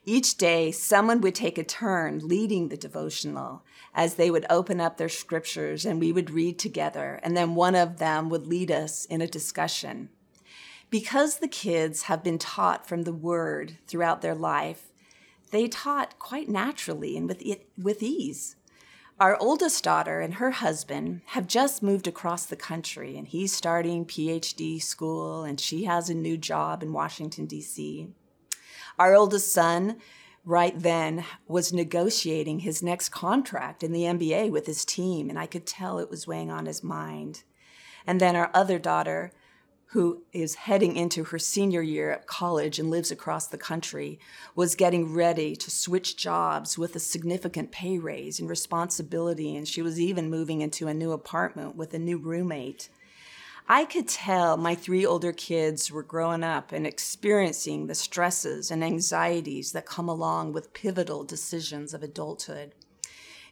Each 0.06 0.36
day, 0.36 0.70
someone 0.70 1.22
would 1.22 1.34
take 1.34 1.56
a 1.56 1.64
turn 1.64 2.18
leading 2.18 2.68
the 2.68 2.76
devotional 2.76 3.62
as 3.94 4.14
they 4.14 4.30
would 4.30 4.44
open 4.50 4.78
up 4.78 4.98
their 4.98 5.08
scriptures 5.08 5.86
and 5.86 5.98
we 5.98 6.12
would 6.12 6.30
read 6.30 6.58
together, 6.58 7.20
and 7.22 7.34
then 7.34 7.54
one 7.54 7.74
of 7.74 7.96
them 7.96 8.28
would 8.28 8.46
lead 8.46 8.70
us 8.70 9.06
in 9.06 9.22
a 9.22 9.26
discussion. 9.26 10.10
Because 10.94 11.38
the 11.38 11.48
kids 11.48 12.02
have 12.02 12.22
been 12.22 12.38
taught 12.38 12.86
from 12.86 13.02
the 13.02 13.12
word 13.12 13.78
throughout 13.88 14.22
their 14.22 14.36
life, 14.36 14.92
they 15.50 15.66
taught 15.66 16.20
quite 16.20 16.48
naturally 16.48 17.16
and 17.16 17.26
with, 17.26 17.42
it, 17.42 17.66
with 17.76 18.00
ease. 18.00 18.54
Our 19.18 19.36
oldest 19.40 19.82
daughter 19.82 20.20
and 20.20 20.34
her 20.34 20.52
husband 20.52 21.22
have 21.30 21.48
just 21.48 21.82
moved 21.82 22.06
across 22.06 22.46
the 22.46 22.54
country, 22.54 23.18
and 23.18 23.26
he's 23.26 23.52
starting 23.52 24.04
PhD 24.06 24.80
school, 24.80 25.42
and 25.42 25.58
she 25.58 25.82
has 25.82 26.08
a 26.08 26.14
new 26.14 26.36
job 26.36 26.80
in 26.80 26.92
Washington, 26.92 27.46
D.C. 27.46 28.06
Our 28.96 29.16
oldest 29.16 29.52
son, 29.52 29.96
right 30.44 30.78
then, 30.78 31.24
was 31.48 31.72
negotiating 31.72 32.60
his 32.60 32.84
next 32.84 33.08
contract 33.08 33.82
in 33.82 33.90
the 33.90 34.02
NBA 34.02 34.52
with 34.52 34.66
his 34.66 34.84
team, 34.84 35.28
and 35.28 35.40
I 35.40 35.46
could 35.46 35.66
tell 35.66 35.98
it 35.98 36.08
was 36.08 36.28
weighing 36.28 36.52
on 36.52 36.66
his 36.66 36.84
mind. 36.84 37.42
And 38.06 38.20
then 38.20 38.36
our 38.36 38.52
other 38.54 38.78
daughter, 38.78 39.32
who 39.94 40.24
is 40.32 40.56
heading 40.56 40.96
into 40.96 41.22
her 41.22 41.38
senior 41.38 41.80
year 41.80 42.10
at 42.10 42.26
college 42.26 42.80
and 42.80 42.90
lives 42.90 43.12
across 43.12 43.46
the 43.46 43.56
country, 43.56 44.18
was 44.56 44.74
getting 44.74 45.14
ready 45.14 45.54
to 45.54 45.70
switch 45.70 46.16
jobs 46.16 46.76
with 46.76 46.96
a 46.96 46.98
significant 46.98 47.70
pay 47.70 47.96
raise 47.96 48.40
and 48.40 48.48
responsibility, 48.48 49.54
and 49.54 49.68
she 49.68 49.82
was 49.82 50.00
even 50.00 50.28
moving 50.28 50.62
into 50.62 50.88
a 50.88 50.94
new 50.94 51.12
apartment 51.12 51.76
with 51.76 51.94
a 51.94 51.98
new 52.00 52.18
roommate. 52.18 52.88
I 53.68 53.84
could 53.84 54.08
tell 54.08 54.56
my 54.56 54.74
three 54.74 55.06
older 55.06 55.32
kids 55.32 55.92
were 55.92 56.02
growing 56.02 56.42
up 56.42 56.72
and 56.72 56.88
experiencing 56.88 57.86
the 57.86 57.94
stresses 57.94 58.72
and 58.72 58.82
anxieties 58.82 59.70
that 59.70 59.86
come 59.86 60.08
along 60.08 60.54
with 60.54 60.74
pivotal 60.74 61.22
decisions 61.22 61.94
of 61.94 62.02
adulthood. 62.02 62.74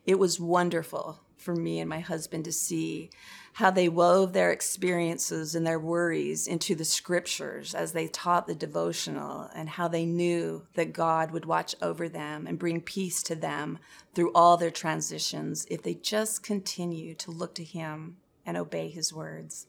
It 0.04 0.18
was 0.18 0.40
wonderful 0.40 1.20
for 1.37 1.54
me 1.54 1.78
and 1.78 1.88
my 1.88 2.00
husband 2.00 2.46
to 2.46 2.52
see 2.52 3.11
how 3.54 3.71
they 3.71 3.88
wove 3.88 4.32
their 4.32 4.50
experiences 4.50 5.54
and 5.54 5.66
their 5.66 5.78
worries 5.78 6.47
into 6.47 6.75
the 6.75 6.85
scriptures 6.85 7.75
as 7.75 7.92
they 7.92 8.09
taught 8.09 8.47
the 8.47 8.54
devotional, 8.54 9.50
and 9.54 9.68
how 9.68 9.88
they 9.88 10.06
knew 10.06 10.66
that 10.75 10.92
God 10.92 11.30
would 11.30 11.44
watch 11.44 11.75
over 11.82 12.09
them 12.09 12.47
and 12.47 12.59
bring 12.59 12.80
peace 12.80 13.23
to 13.25 13.35
them 13.35 13.78
through 14.14 14.32
all 14.35 14.56
their 14.56 14.71
transitions 14.71 15.66
if 15.71 15.82
they 15.82 15.94
just 15.94 16.42
continue 16.42 17.14
to 17.14 17.30
look 17.30 17.54
to 17.56 17.64
Him 17.64 18.16
and 18.47 18.56
obey 18.56 18.88
His 18.88 19.12
words. 19.12 19.66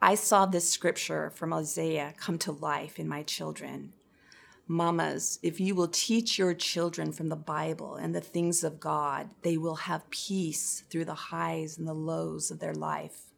I 0.00 0.14
saw 0.14 0.46
this 0.46 0.68
scripture 0.68 1.30
from 1.30 1.52
Isaiah 1.52 2.14
come 2.16 2.38
to 2.38 2.52
life 2.52 2.98
in 2.98 3.08
my 3.08 3.22
children. 3.22 3.92
Mamas, 4.66 5.38
if 5.42 5.60
you 5.60 5.74
will 5.74 5.88
teach 5.88 6.38
your 6.38 6.54
children 6.54 7.12
from 7.12 7.28
the 7.28 7.36
Bible 7.36 7.96
and 7.96 8.14
the 8.14 8.20
things 8.20 8.64
of 8.64 8.80
God, 8.80 9.30
they 9.42 9.58
will 9.58 9.74
have 9.74 10.08
peace 10.08 10.84
through 10.88 11.04
the 11.04 11.14
highs 11.14 11.76
and 11.76 11.86
the 11.86 11.94
lows 11.94 12.50
of 12.50 12.60
their 12.60 12.74
life. 12.74 13.30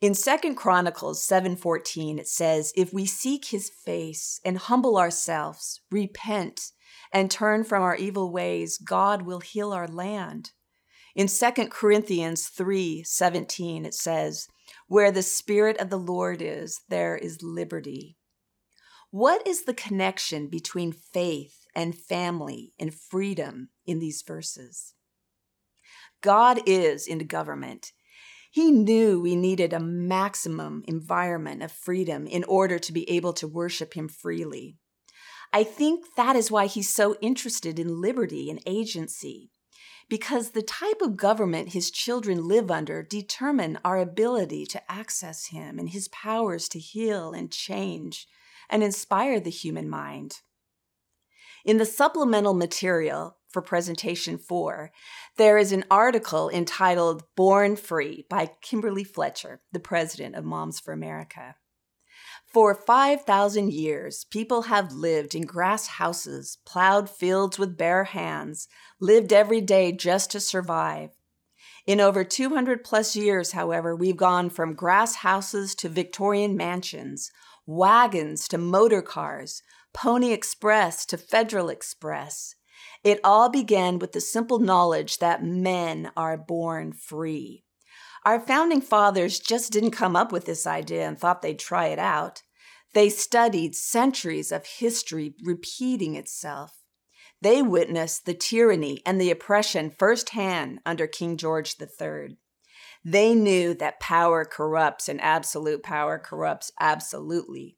In 0.00 0.14
2 0.14 0.56
Chronicles 0.56 1.22
7:14 1.22 2.18
it 2.18 2.26
says, 2.26 2.72
"If 2.74 2.92
we 2.92 3.06
seek 3.06 3.46
his 3.46 3.70
face 3.70 4.40
and 4.44 4.58
humble 4.58 4.98
ourselves, 4.98 5.80
repent 5.90 6.72
and 7.12 7.30
turn 7.30 7.62
from 7.62 7.82
our 7.82 7.94
evil 7.94 8.32
ways, 8.32 8.76
God 8.76 9.22
will 9.22 9.40
heal 9.40 9.72
our 9.72 9.86
land." 9.86 10.50
In 11.14 11.28
2 11.28 11.70
Corinthians 11.70 12.48
3:17 12.48 13.86
it 13.86 13.94
says, 13.94 14.48
"Where 14.88 15.12
the 15.12 15.22
spirit 15.22 15.78
of 15.78 15.90
the 15.90 15.98
Lord 15.98 16.42
is, 16.42 16.80
there 16.88 17.16
is 17.16 17.40
liberty." 17.40 18.18
What 19.14 19.46
is 19.46 19.62
the 19.62 19.74
connection 19.74 20.48
between 20.48 20.90
faith 20.90 21.68
and 21.72 21.94
family 21.94 22.72
and 22.80 22.92
freedom 22.92 23.68
in 23.86 24.00
these 24.00 24.24
verses? 24.26 24.94
God 26.20 26.58
is 26.66 27.06
into 27.06 27.24
government. 27.24 27.92
He 28.50 28.72
knew 28.72 29.20
we 29.20 29.36
needed 29.36 29.72
a 29.72 29.78
maximum 29.78 30.82
environment 30.88 31.62
of 31.62 31.70
freedom 31.70 32.26
in 32.26 32.42
order 32.42 32.80
to 32.80 32.92
be 32.92 33.08
able 33.08 33.32
to 33.34 33.46
worship 33.46 33.94
Him 33.94 34.08
freely. 34.08 34.78
I 35.52 35.62
think 35.62 36.06
that 36.16 36.34
is 36.34 36.50
why 36.50 36.66
He's 36.66 36.92
so 36.92 37.14
interested 37.20 37.78
in 37.78 38.00
liberty 38.00 38.50
and 38.50 38.60
agency, 38.66 39.52
because 40.08 40.50
the 40.50 40.62
type 40.62 41.00
of 41.00 41.16
government 41.16 41.68
His 41.68 41.92
children 41.92 42.48
live 42.48 42.68
under 42.68 43.04
determine 43.04 43.78
our 43.84 43.96
ability 43.96 44.66
to 44.66 44.90
access 44.90 45.50
Him 45.50 45.78
and 45.78 45.90
His 45.90 46.08
powers 46.08 46.68
to 46.70 46.80
heal 46.80 47.30
and 47.30 47.52
change 47.52 48.26
and 48.74 48.82
inspire 48.82 49.38
the 49.38 49.50
human 49.50 49.88
mind. 49.88 50.40
In 51.64 51.78
the 51.78 51.86
supplemental 51.86 52.54
material 52.54 53.36
for 53.48 53.62
presentation 53.62 54.36
four, 54.36 54.90
there 55.36 55.56
is 55.56 55.70
an 55.70 55.84
article 55.92 56.50
entitled 56.50 57.22
Born 57.36 57.76
Free 57.76 58.26
by 58.28 58.50
Kimberly 58.62 59.04
Fletcher, 59.04 59.62
the 59.70 59.78
president 59.78 60.34
of 60.34 60.44
Moms 60.44 60.80
for 60.80 60.92
America. 60.92 61.54
For 62.52 62.74
5,000 62.74 63.72
years, 63.72 64.24
people 64.24 64.62
have 64.62 64.92
lived 64.92 65.36
in 65.36 65.42
grass 65.42 65.86
houses, 65.86 66.58
plowed 66.66 67.08
fields 67.08 67.60
with 67.60 67.78
bare 67.78 68.04
hands, 68.04 68.66
lived 69.00 69.32
every 69.32 69.60
day 69.60 69.92
just 69.92 70.32
to 70.32 70.40
survive. 70.40 71.10
In 71.86 72.00
over 72.00 72.24
200 72.24 72.82
plus 72.82 73.14
years, 73.14 73.52
however, 73.52 73.94
we've 73.94 74.16
gone 74.16 74.50
from 74.50 74.74
grass 74.74 75.16
houses 75.16 75.76
to 75.76 75.88
Victorian 75.88 76.56
mansions, 76.56 77.30
wagons 77.66 78.48
to 78.48 78.58
motor 78.58 79.02
cars, 79.02 79.62
Pony 79.92 80.32
Express 80.32 81.06
to 81.06 81.16
Federal 81.16 81.68
Express. 81.68 82.54
It 83.02 83.20
all 83.22 83.48
began 83.48 83.98
with 83.98 84.12
the 84.12 84.20
simple 84.20 84.58
knowledge 84.58 85.18
that 85.18 85.44
men 85.44 86.10
are 86.16 86.36
born 86.36 86.92
free. 86.92 87.64
Our 88.24 88.40
founding 88.40 88.80
fathers 88.80 89.38
just 89.38 89.70
didn't 89.70 89.90
come 89.90 90.16
up 90.16 90.32
with 90.32 90.46
this 90.46 90.66
idea 90.66 91.06
and 91.06 91.18
thought 91.18 91.42
they'd 91.42 91.58
try 91.58 91.86
it 91.88 91.98
out. 91.98 92.42
They 92.94 93.10
studied 93.10 93.74
centuries 93.74 94.50
of 94.50 94.66
history 94.66 95.34
repeating 95.42 96.16
itself. 96.16 96.72
They 97.42 97.60
witnessed 97.60 98.24
the 98.24 98.34
tyranny 98.34 99.02
and 99.04 99.20
the 99.20 99.30
oppression 99.30 99.90
firsthand 99.90 100.80
under 100.86 101.06
King 101.06 101.36
George 101.36 101.76
III. 101.78 102.38
They 103.04 103.34
knew 103.34 103.74
that 103.74 104.00
power 104.00 104.44
corrupts 104.46 105.08
and 105.08 105.20
absolute 105.20 105.82
power 105.82 106.18
corrupts 106.18 106.72
absolutely. 106.80 107.76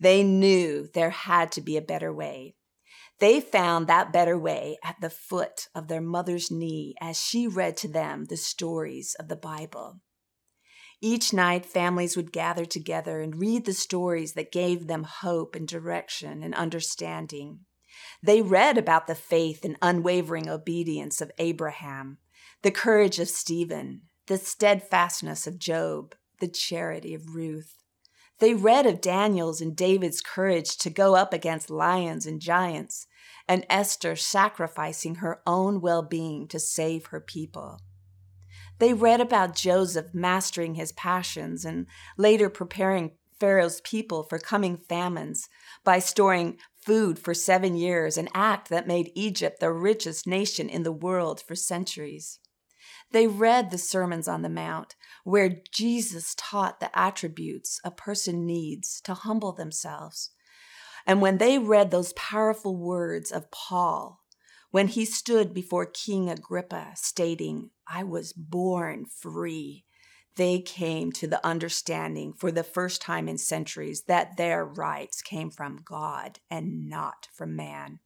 They 0.00 0.22
knew 0.22 0.88
there 0.94 1.10
had 1.10 1.52
to 1.52 1.60
be 1.60 1.76
a 1.76 1.82
better 1.82 2.12
way. 2.12 2.54
They 3.18 3.40
found 3.40 3.86
that 3.86 4.12
better 4.12 4.38
way 4.38 4.78
at 4.82 4.96
the 5.00 5.10
foot 5.10 5.68
of 5.74 5.88
their 5.88 6.00
mother's 6.00 6.50
knee 6.50 6.94
as 7.00 7.20
she 7.20 7.46
read 7.46 7.76
to 7.78 7.88
them 7.88 8.24
the 8.24 8.36
stories 8.36 9.14
of 9.20 9.28
the 9.28 9.36
Bible. 9.36 10.00
Each 11.00 11.32
night, 11.32 11.66
families 11.66 12.16
would 12.16 12.32
gather 12.32 12.64
together 12.64 13.20
and 13.20 13.38
read 13.38 13.64
the 13.66 13.74
stories 13.74 14.32
that 14.32 14.52
gave 14.52 14.86
them 14.86 15.04
hope 15.04 15.54
and 15.54 15.68
direction 15.68 16.42
and 16.42 16.54
understanding. 16.54 17.60
They 18.22 18.40
read 18.40 18.78
about 18.78 19.06
the 19.06 19.14
faith 19.14 19.64
and 19.64 19.76
unwavering 19.82 20.48
obedience 20.48 21.20
of 21.20 21.30
Abraham, 21.38 22.18
the 22.62 22.70
courage 22.70 23.18
of 23.18 23.28
Stephen, 23.28 24.02
the 24.26 24.38
steadfastness 24.38 25.46
of 25.46 25.58
Job, 25.58 26.14
the 26.40 26.48
charity 26.48 27.14
of 27.14 27.34
Ruth. 27.34 27.76
They 28.38 28.54
read 28.54 28.86
of 28.86 29.00
Daniel's 29.00 29.60
and 29.60 29.76
David's 29.76 30.20
courage 30.20 30.76
to 30.78 30.90
go 30.90 31.14
up 31.14 31.32
against 31.32 31.70
lions 31.70 32.26
and 32.26 32.40
giants, 32.40 33.06
and 33.48 33.66
Esther 33.68 34.16
sacrificing 34.16 35.16
her 35.16 35.40
own 35.46 35.80
well 35.80 36.02
being 36.02 36.48
to 36.48 36.58
save 36.58 37.06
her 37.06 37.20
people. 37.20 37.80
They 38.78 38.94
read 38.94 39.20
about 39.20 39.54
Joseph 39.54 40.12
mastering 40.12 40.74
his 40.74 40.92
passions 40.92 41.64
and 41.64 41.86
later 42.16 42.48
preparing 42.48 43.12
Pharaoh's 43.38 43.80
people 43.82 44.24
for 44.24 44.38
coming 44.38 44.76
famines 44.76 45.48
by 45.84 45.98
storing 45.98 46.58
food 46.80 47.18
for 47.18 47.34
seven 47.34 47.76
years, 47.76 48.16
an 48.16 48.28
act 48.34 48.68
that 48.70 48.86
made 48.86 49.12
Egypt 49.14 49.60
the 49.60 49.72
richest 49.72 50.26
nation 50.26 50.68
in 50.68 50.82
the 50.82 50.92
world 50.92 51.40
for 51.40 51.54
centuries. 51.54 52.40
They 53.12 53.26
read 53.26 53.70
the 53.70 53.78
Sermons 53.78 54.26
on 54.26 54.42
the 54.42 54.48
Mount, 54.48 54.96
where 55.24 55.56
Jesus 55.70 56.34
taught 56.36 56.80
the 56.80 56.96
attributes 56.98 57.80
a 57.84 57.90
person 57.90 58.46
needs 58.46 59.00
to 59.02 59.14
humble 59.14 59.52
themselves. 59.52 60.30
And 61.06 61.20
when 61.20 61.38
they 61.38 61.58
read 61.58 61.90
those 61.90 62.12
powerful 62.14 62.76
words 62.76 63.30
of 63.30 63.50
Paul, 63.50 64.20
when 64.70 64.88
he 64.88 65.04
stood 65.04 65.52
before 65.52 65.84
King 65.84 66.30
Agrippa 66.30 66.92
stating, 66.94 67.70
I 67.86 68.04
was 68.04 68.32
born 68.32 69.04
free, 69.04 69.84
they 70.36 70.60
came 70.60 71.12
to 71.12 71.26
the 71.26 71.44
understanding 71.46 72.32
for 72.32 72.50
the 72.50 72.64
first 72.64 73.02
time 73.02 73.28
in 73.28 73.36
centuries 73.36 74.04
that 74.04 74.38
their 74.38 74.64
rights 74.64 75.20
came 75.20 75.50
from 75.50 75.82
God 75.84 76.38
and 76.50 76.88
not 76.88 77.28
from 77.34 77.54
man. 77.54 77.98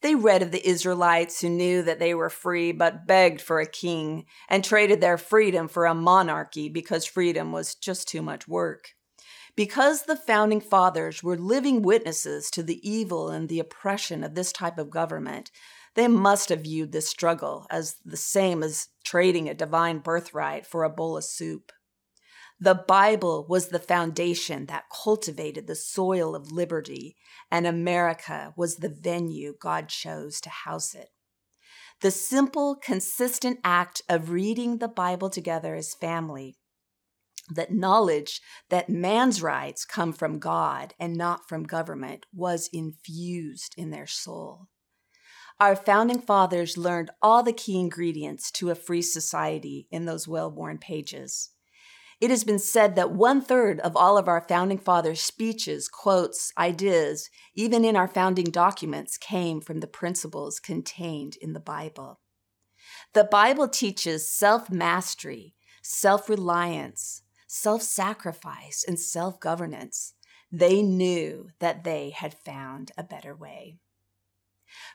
They 0.00 0.14
read 0.14 0.42
of 0.42 0.50
the 0.50 0.66
Israelites 0.66 1.40
who 1.40 1.48
knew 1.48 1.82
that 1.82 1.98
they 1.98 2.14
were 2.14 2.30
free 2.30 2.72
but 2.72 3.06
begged 3.06 3.40
for 3.40 3.60
a 3.60 3.66
king 3.66 4.26
and 4.48 4.62
traded 4.62 5.00
their 5.00 5.18
freedom 5.18 5.68
for 5.68 5.86
a 5.86 5.94
monarchy 5.94 6.68
because 6.68 7.04
freedom 7.04 7.52
was 7.52 7.74
just 7.74 8.08
too 8.08 8.22
much 8.22 8.46
work. 8.46 8.90
Because 9.56 10.02
the 10.02 10.16
founding 10.16 10.60
fathers 10.60 11.22
were 11.22 11.36
living 11.36 11.82
witnesses 11.82 12.50
to 12.50 12.62
the 12.62 12.80
evil 12.88 13.28
and 13.28 13.48
the 13.48 13.60
oppression 13.60 14.24
of 14.24 14.34
this 14.34 14.52
type 14.52 14.78
of 14.78 14.90
government, 14.90 15.50
they 15.94 16.08
must 16.08 16.48
have 16.48 16.62
viewed 16.62 16.90
this 16.90 17.08
struggle 17.08 17.66
as 17.70 17.96
the 18.04 18.16
same 18.16 18.62
as 18.64 18.88
trading 19.04 19.48
a 19.48 19.54
divine 19.54 19.98
birthright 19.98 20.66
for 20.66 20.82
a 20.82 20.90
bowl 20.90 21.16
of 21.16 21.24
soup. 21.24 21.70
The 22.60 22.74
Bible 22.74 23.46
was 23.48 23.68
the 23.68 23.80
foundation 23.80 24.66
that 24.66 24.84
cultivated 25.04 25.66
the 25.66 25.74
soil 25.74 26.36
of 26.36 26.52
liberty, 26.52 27.16
and 27.50 27.66
America 27.66 28.54
was 28.56 28.76
the 28.76 28.88
venue 28.88 29.54
God 29.60 29.88
chose 29.88 30.40
to 30.42 30.50
house 30.50 30.94
it. 30.94 31.08
The 32.00 32.10
simple, 32.10 32.76
consistent 32.76 33.58
act 33.64 34.02
of 34.08 34.30
reading 34.30 34.78
the 34.78 34.88
Bible 34.88 35.30
together 35.30 35.74
as 35.74 35.94
family, 35.94 36.56
that 37.50 37.72
knowledge 37.72 38.40
that 38.70 38.88
man's 38.88 39.42
rights 39.42 39.84
come 39.84 40.12
from 40.12 40.38
God 40.38 40.94
and 40.98 41.16
not 41.16 41.48
from 41.48 41.64
government, 41.64 42.26
was 42.32 42.68
infused 42.72 43.74
in 43.76 43.90
their 43.90 44.06
soul. 44.06 44.68
Our 45.60 45.76
founding 45.76 46.20
fathers 46.20 46.76
learned 46.76 47.10
all 47.22 47.42
the 47.42 47.52
key 47.52 47.78
ingredients 47.78 48.50
to 48.52 48.70
a 48.70 48.74
free 48.74 49.02
society 49.02 49.86
in 49.90 50.04
those 50.04 50.26
well 50.26 50.50
worn 50.50 50.78
pages. 50.78 51.50
It 52.20 52.30
has 52.30 52.44
been 52.44 52.58
said 52.58 52.94
that 52.96 53.12
one 53.12 53.40
third 53.40 53.80
of 53.80 53.96
all 53.96 54.16
of 54.16 54.28
our 54.28 54.40
founding 54.40 54.78
fathers' 54.78 55.20
speeches, 55.20 55.88
quotes, 55.88 56.52
ideas, 56.56 57.28
even 57.54 57.84
in 57.84 57.96
our 57.96 58.08
founding 58.08 58.46
documents, 58.46 59.16
came 59.16 59.60
from 59.60 59.80
the 59.80 59.86
principles 59.86 60.60
contained 60.60 61.36
in 61.40 61.52
the 61.52 61.60
Bible. 61.60 62.20
The 63.12 63.24
Bible 63.24 63.68
teaches 63.68 64.28
self 64.28 64.70
mastery, 64.70 65.54
self 65.82 66.28
reliance, 66.28 67.22
self 67.46 67.82
sacrifice, 67.82 68.84
and 68.86 68.98
self 68.98 69.40
governance. 69.40 70.14
They 70.50 70.82
knew 70.82 71.50
that 71.58 71.84
they 71.84 72.10
had 72.10 72.34
found 72.34 72.92
a 72.96 73.02
better 73.02 73.34
way. 73.34 73.78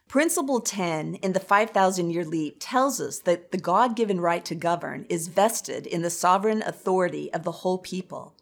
Principle 0.07 0.59
10 0.59 1.15
in 1.15 1.33
the 1.33 1.39
5,000 1.39 2.09
year 2.09 2.25
leap 2.25 2.57
tells 2.59 2.99
us 2.99 3.19
that 3.19 3.51
the 3.51 3.57
God 3.57 3.95
given 3.95 4.19
right 4.19 4.43
to 4.45 4.55
govern 4.55 5.05
is 5.07 5.27
vested 5.27 5.85
in 5.85 6.01
the 6.01 6.09
sovereign 6.09 6.63
authority 6.63 7.31
of 7.31 7.43
the 7.43 7.51
whole 7.51 7.77
people. 7.77 8.33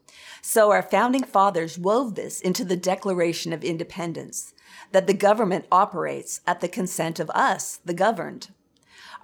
So 0.41 0.71
our 0.71 0.81
founding 0.81 1.23
fathers 1.23 1.77
wove 1.77 2.15
this 2.15 2.39
into 2.39 2.63
the 2.63 2.77
Declaration 2.77 3.51
of 3.51 3.63
Independence 3.63 4.53
that 4.91 5.07
the 5.07 5.13
government 5.13 5.65
operates 5.71 6.41
at 6.47 6.61
the 6.61 6.67
consent 6.67 7.19
of 7.19 7.29
us, 7.31 7.79
the 7.83 7.93
governed. 7.93 8.49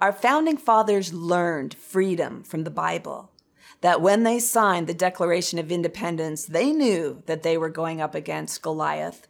Our 0.00 0.12
founding 0.12 0.56
fathers 0.56 1.14
learned 1.14 1.74
freedom 1.74 2.42
from 2.42 2.64
the 2.64 2.70
Bible. 2.70 3.30
That 3.80 4.00
when 4.00 4.22
they 4.22 4.38
signed 4.38 4.86
the 4.86 4.94
Declaration 4.94 5.58
of 5.58 5.72
Independence, 5.72 6.46
they 6.46 6.72
knew 6.72 7.22
that 7.26 7.42
they 7.42 7.56
were 7.56 7.68
going 7.68 8.00
up 8.00 8.14
against 8.14 8.62
Goliath 8.62 9.26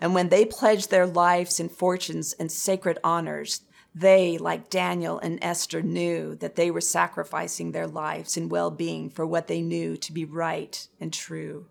and 0.00 0.14
when 0.14 0.28
they 0.28 0.44
pledged 0.44 0.90
their 0.90 1.06
lives 1.06 1.60
and 1.60 1.70
fortunes 1.70 2.32
and 2.34 2.50
sacred 2.50 2.98
honors, 3.04 3.62
they, 3.94 4.38
like 4.38 4.70
Daniel 4.70 5.18
and 5.20 5.38
Esther, 5.40 5.80
knew 5.80 6.34
that 6.36 6.56
they 6.56 6.70
were 6.70 6.80
sacrificing 6.80 7.70
their 7.70 7.86
lives 7.86 8.36
and 8.36 8.50
well 8.50 8.70
being 8.70 9.08
for 9.08 9.24
what 9.24 9.46
they 9.46 9.62
knew 9.62 9.96
to 9.96 10.12
be 10.12 10.24
right 10.24 10.88
and 11.00 11.12
true. 11.12 11.66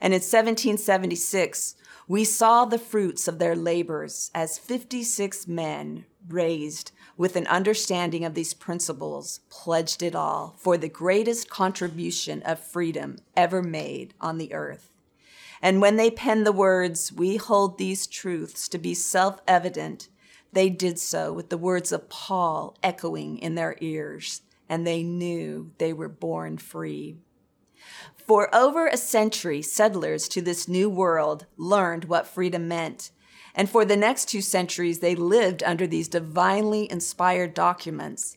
And 0.00 0.12
in 0.12 0.18
1776, 0.18 1.76
we 2.08 2.24
saw 2.24 2.64
the 2.64 2.78
fruits 2.78 3.28
of 3.28 3.38
their 3.38 3.54
labors 3.54 4.30
as 4.34 4.58
56 4.58 5.46
men 5.46 6.06
raised 6.28 6.90
with 7.16 7.36
an 7.36 7.46
understanding 7.46 8.24
of 8.24 8.34
these 8.34 8.54
principles, 8.54 9.40
pledged 9.50 10.02
it 10.02 10.14
all 10.14 10.56
for 10.58 10.76
the 10.76 10.88
greatest 10.88 11.48
contribution 11.48 12.42
of 12.42 12.58
freedom 12.58 13.18
ever 13.36 13.62
made 13.62 14.14
on 14.20 14.38
the 14.38 14.52
earth. 14.52 14.91
And 15.62 15.80
when 15.80 15.96
they 15.96 16.10
penned 16.10 16.44
the 16.44 16.52
words, 16.52 17.12
We 17.12 17.36
hold 17.36 17.78
these 17.78 18.06
truths 18.08 18.68
to 18.68 18.78
be 18.78 18.94
self 18.94 19.40
evident, 19.46 20.08
they 20.52 20.68
did 20.68 20.98
so 20.98 21.32
with 21.32 21.48
the 21.48 21.56
words 21.56 21.92
of 21.92 22.10
Paul 22.10 22.76
echoing 22.82 23.38
in 23.38 23.54
their 23.54 23.76
ears, 23.80 24.42
and 24.68 24.86
they 24.86 25.02
knew 25.02 25.72
they 25.78 25.92
were 25.92 26.08
born 26.08 26.58
free. 26.58 27.16
For 28.16 28.54
over 28.54 28.86
a 28.86 28.96
century, 28.96 29.62
settlers 29.62 30.28
to 30.28 30.42
this 30.42 30.68
new 30.68 30.90
world 30.90 31.46
learned 31.56 32.04
what 32.04 32.26
freedom 32.26 32.68
meant. 32.68 33.10
And 33.54 33.68
for 33.68 33.84
the 33.84 33.96
next 33.96 34.26
two 34.26 34.40
centuries, 34.40 35.00
they 35.00 35.14
lived 35.14 35.62
under 35.62 35.86
these 35.86 36.08
divinely 36.08 36.90
inspired 36.90 37.54
documents. 37.54 38.36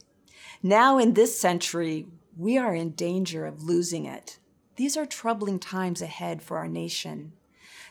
Now, 0.63 0.97
in 0.97 1.13
this 1.13 1.39
century, 1.39 2.07
we 2.37 2.57
are 2.57 2.73
in 2.73 2.91
danger 2.91 3.45
of 3.45 3.63
losing 3.63 4.05
it. 4.05 4.39
These 4.75 4.97
are 4.97 5.05
troubling 5.05 5.59
times 5.59 6.01
ahead 6.01 6.41
for 6.41 6.57
our 6.57 6.67
nation. 6.67 7.33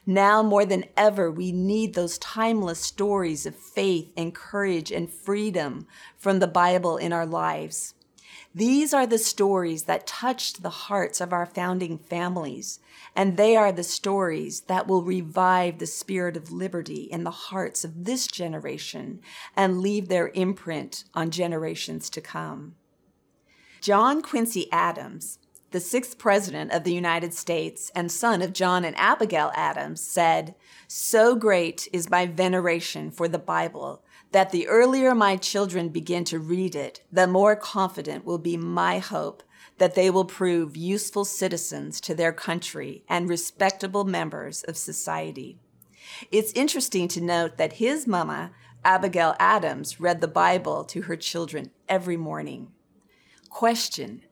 Now 0.06 0.42
more 0.42 0.66
than 0.66 0.84
ever, 0.96 1.30
we 1.30 1.50
need 1.50 1.94
those 1.94 2.18
timeless 2.18 2.78
stories 2.78 3.46
of 3.46 3.56
faith 3.56 4.12
and 4.16 4.34
courage 4.34 4.92
and 4.92 5.10
freedom 5.10 5.86
from 6.18 6.40
the 6.40 6.46
Bible 6.46 6.98
in 6.98 7.12
our 7.12 7.24
lives. 7.24 7.94
These 8.54 8.92
are 8.92 9.06
the 9.06 9.18
stories 9.18 9.84
that 9.84 10.06
touched 10.06 10.62
the 10.62 10.70
hearts 10.70 11.20
of 11.20 11.32
our 11.32 11.46
founding 11.46 11.98
families, 11.98 12.80
and 13.16 13.36
they 13.36 13.56
are 13.56 13.72
the 13.72 13.82
stories 13.82 14.62
that 14.62 14.86
will 14.86 15.02
revive 15.02 15.78
the 15.78 15.86
spirit 15.86 16.36
of 16.36 16.52
liberty 16.52 17.04
in 17.04 17.24
the 17.24 17.30
hearts 17.30 17.84
of 17.84 18.04
this 18.04 18.26
generation 18.26 19.20
and 19.56 19.80
leave 19.80 20.08
their 20.08 20.28
imprint 20.34 21.04
on 21.14 21.30
generations 21.30 22.10
to 22.10 22.20
come. 22.20 22.74
John 23.80 24.22
Quincy 24.22 24.70
Adams, 24.70 25.38
the 25.74 25.80
sixth 25.80 26.18
president 26.18 26.70
of 26.70 26.84
the 26.84 26.94
United 26.94 27.34
States 27.34 27.90
and 27.96 28.08
son 28.12 28.40
of 28.42 28.52
John 28.52 28.84
and 28.84 28.96
Abigail 28.96 29.50
Adams, 29.56 30.00
said, 30.00 30.54
So 30.87 31.34
great 31.34 31.88
is 31.92 32.08
my 32.08 32.26
veneration 32.26 33.10
for 33.10 33.26
the 33.26 33.40
Bible 33.40 34.04
that 34.30 34.52
the 34.52 34.68
earlier 34.68 35.16
my 35.16 35.37
children 35.37 35.88
begin 35.88 36.22
to 36.26 36.38
read 36.38 36.76
it, 36.76 37.02
the 37.10 37.26
more 37.26 37.56
confident 37.56 38.24
will 38.24 38.38
be 38.38 38.56
my 38.56 39.00
hope 39.00 39.42
that 39.78 39.96
they 39.96 40.10
will 40.10 40.24
prove 40.24 40.76
useful 40.76 41.24
citizens 41.24 42.00
to 42.02 42.14
their 42.14 42.32
country 42.32 43.02
and 43.08 43.28
respectable 43.28 44.04
members 44.04 44.62
of 44.62 44.76
society. 44.76 45.58
It's 46.30 46.52
interesting 46.52 47.08
to 47.08 47.20
note 47.20 47.56
that 47.56 47.74
his 47.74 48.06
mama, 48.06 48.52
Abigail 48.84 49.34
Adams, 49.40 49.98
read 49.98 50.20
the 50.20 50.28
Bible 50.28 50.84
to 50.84 51.02
her 51.02 51.16
children 51.16 51.72
every 51.88 52.16
morning. 52.16 52.68
Question 53.50 54.22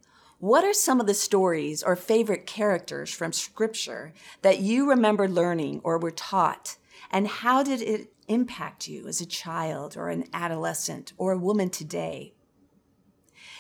what 0.43 0.65
are 0.65 0.75
some 0.75 0.99
of 0.99 1.07
the 1.07 1.15
stories 1.15 1.85
or 1.85 1.95
favorite 1.95 2.47
characters 2.47 3.15
from 3.15 3.33
Scripture 3.33 4.13
that 4.41 4.59
you 4.59 4.91
remember 4.91 5.29
learning 5.29 5.81
or 5.85 6.01
were 6.01 6.11
taught? 6.11 6.79
And 7.13 7.29
how 7.29 7.63
did 7.63 7.81
it 7.81 8.13
impact 8.27 8.89
you 8.89 9.07
as 9.07 9.21
a 9.21 9.25
child 9.25 9.97
or 9.97 10.09
an 10.09 10.25
adolescent 10.35 11.13
or 11.17 11.31
a 11.31 11.39
woman 11.39 11.71
today? 11.71 12.35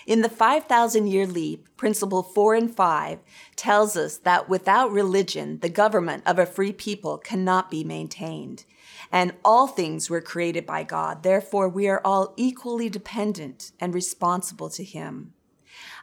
In 0.08 0.22
the 0.22 0.28
5,000 0.28 1.06
year 1.06 1.24
leap, 1.24 1.68
Principle 1.76 2.24
4 2.24 2.56
and 2.56 2.74
5 2.74 3.20
tells 3.54 3.96
us 3.96 4.16
that 4.16 4.48
without 4.48 4.90
religion, 4.90 5.60
the 5.60 5.68
government 5.68 6.24
of 6.26 6.40
a 6.40 6.46
free 6.46 6.72
people 6.72 7.16
cannot 7.16 7.70
be 7.70 7.84
maintained. 7.84 8.64
And 9.12 9.34
all 9.44 9.68
things 9.68 10.10
were 10.10 10.20
created 10.20 10.66
by 10.66 10.82
God. 10.82 11.22
Therefore, 11.22 11.68
we 11.68 11.86
are 11.86 12.02
all 12.04 12.34
equally 12.36 12.88
dependent 12.88 13.70
and 13.78 13.94
responsible 13.94 14.68
to 14.70 14.82
Him. 14.82 15.34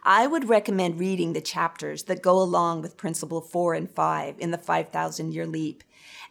I 0.03 0.27
would 0.27 0.49
recommend 0.49 0.99
reading 0.99 1.33
the 1.33 1.41
chapters 1.41 2.03
that 2.03 2.21
go 2.21 2.39
along 2.39 2.81
with 2.81 2.97
Principle 2.97 3.41
4 3.41 3.73
and 3.73 3.89
5 3.89 4.35
in 4.39 4.51
the 4.51 4.57
5,000 4.57 5.33
year 5.33 5.45
leap 5.45 5.83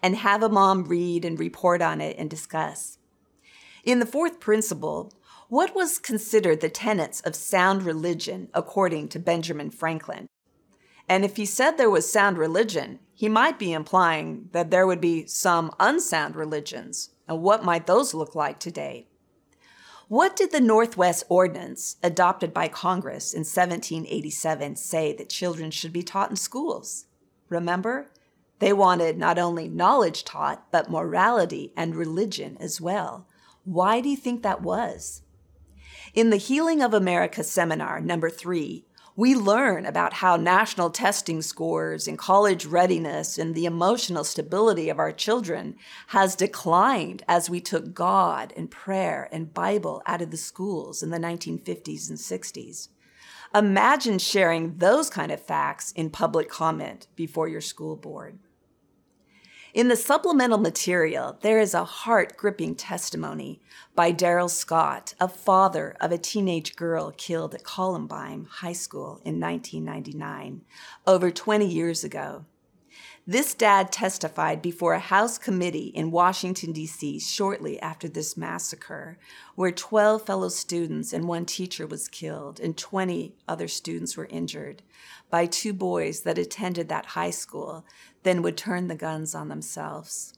and 0.02 0.16
have 0.16 0.42
a 0.42 0.48
mom 0.48 0.84
read 0.84 1.24
and 1.24 1.38
report 1.38 1.82
on 1.82 2.00
it 2.00 2.16
and 2.18 2.30
discuss. 2.30 2.98
In 3.84 3.98
the 3.98 4.06
fourth 4.06 4.40
principle, 4.40 5.12
what 5.48 5.74
was 5.74 5.98
considered 5.98 6.60
the 6.60 6.68
tenets 6.68 7.20
of 7.22 7.34
sound 7.34 7.82
religion 7.82 8.48
according 8.52 9.08
to 9.08 9.18
Benjamin 9.18 9.70
Franklin? 9.70 10.26
And 11.08 11.24
if 11.24 11.36
he 11.36 11.46
said 11.46 11.72
there 11.72 11.88
was 11.88 12.10
sound 12.10 12.36
religion, 12.36 12.98
he 13.14 13.28
might 13.28 13.58
be 13.58 13.72
implying 13.72 14.50
that 14.52 14.70
there 14.70 14.86
would 14.86 15.00
be 15.00 15.26
some 15.26 15.72
unsound 15.80 16.36
religions. 16.36 17.10
And 17.26 17.42
what 17.42 17.64
might 17.64 17.86
those 17.86 18.14
look 18.14 18.34
like 18.34 18.60
today? 18.60 19.07
What 20.08 20.36
did 20.36 20.52
the 20.52 20.60
Northwest 20.60 21.24
Ordinance, 21.28 21.96
adopted 22.02 22.54
by 22.54 22.68
Congress 22.68 23.34
in 23.34 23.40
1787, 23.40 24.76
say 24.76 25.14
that 25.14 25.28
children 25.28 25.70
should 25.70 25.92
be 25.92 26.02
taught 26.02 26.30
in 26.30 26.36
schools? 26.36 27.04
Remember? 27.50 28.10
They 28.58 28.72
wanted 28.72 29.18
not 29.18 29.38
only 29.38 29.68
knowledge 29.68 30.24
taught, 30.24 30.72
but 30.72 30.90
morality 30.90 31.74
and 31.76 31.94
religion 31.94 32.56
as 32.58 32.80
well. 32.80 33.26
Why 33.64 34.00
do 34.00 34.08
you 34.08 34.16
think 34.16 34.42
that 34.42 34.62
was? 34.62 35.20
In 36.14 36.30
the 36.30 36.38
Healing 36.38 36.80
of 36.80 36.94
America 36.94 37.44
seminar, 37.44 38.00
number 38.00 38.30
three, 38.30 38.86
We 39.18 39.34
learn 39.34 39.84
about 39.84 40.12
how 40.12 40.36
national 40.36 40.90
testing 40.90 41.42
scores 41.42 42.06
and 42.06 42.16
college 42.16 42.66
readiness 42.66 43.36
and 43.36 43.52
the 43.52 43.66
emotional 43.66 44.22
stability 44.22 44.88
of 44.90 45.00
our 45.00 45.10
children 45.10 45.74
has 46.08 46.36
declined 46.36 47.24
as 47.26 47.50
we 47.50 47.60
took 47.60 47.94
God 47.94 48.52
and 48.56 48.70
prayer 48.70 49.28
and 49.32 49.52
Bible 49.52 50.02
out 50.06 50.22
of 50.22 50.30
the 50.30 50.36
schools 50.36 51.02
in 51.02 51.10
the 51.10 51.18
1950s 51.18 52.08
and 52.08 52.16
60s. 52.16 52.90
Imagine 53.52 54.20
sharing 54.20 54.76
those 54.76 55.10
kind 55.10 55.32
of 55.32 55.44
facts 55.44 55.90
in 55.96 56.10
public 56.10 56.48
comment 56.48 57.08
before 57.16 57.48
your 57.48 57.60
school 57.60 57.96
board. 57.96 58.38
In 59.78 59.86
the 59.86 59.94
supplemental 59.94 60.58
material, 60.58 61.38
there 61.40 61.60
is 61.60 61.72
a 61.72 61.84
heart 61.84 62.36
gripping 62.36 62.74
testimony 62.74 63.60
by 63.94 64.10
Darrell 64.10 64.48
Scott, 64.48 65.14
a 65.20 65.28
father 65.28 65.96
of 66.00 66.10
a 66.10 66.18
teenage 66.18 66.74
girl 66.74 67.12
killed 67.16 67.54
at 67.54 67.62
Columbine 67.62 68.48
High 68.50 68.72
School 68.72 69.20
in 69.24 69.38
1999, 69.38 70.62
over 71.06 71.30
20 71.30 71.64
years 71.64 72.02
ago. 72.02 72.44
This 73.24 73.54
dad 73.54 73.92
testified 73.92 74.62
before 74.62 74.94
a 74.94 74.98
House 74.98 75.38
committee 75.38 75.92
in 75.94 76.10
Washington, 76.10 76.72
D.C. 76.72 77.20
shortly 77.20 77.78
after 77.80 78.08
this 78.08 78.36
massacre, 78.36 79.16
where 79.54 79.70
12 79.70 80.26
fellow 80.26 80.48
students 80.48 81.12
and 81.12 81.28
one 81.28 81.46
teacher 81.46 81.86
was 81.86 82.08
killed 82.08 82.58
and 82.58 82.76
20 82.76 83.36
other 83.46 83.68
students 83.68 84.16
were 84.16 84.26
injured 84.26 84.82
by 85.30 85.46
two 85.46 85.72
boys 85.72 86.22
that 86.22 86.38
attended 86.38 86.88
that 86.88 87.06
high 87.06 87.30
school, 87.30 87.84
then 88.22 88.42
would 88.42 88.56
turn 88.56 88.88
the 88.88 88.94
guns 88.94 89.34
on 89.34 89.48
themselves. 89.48 90.34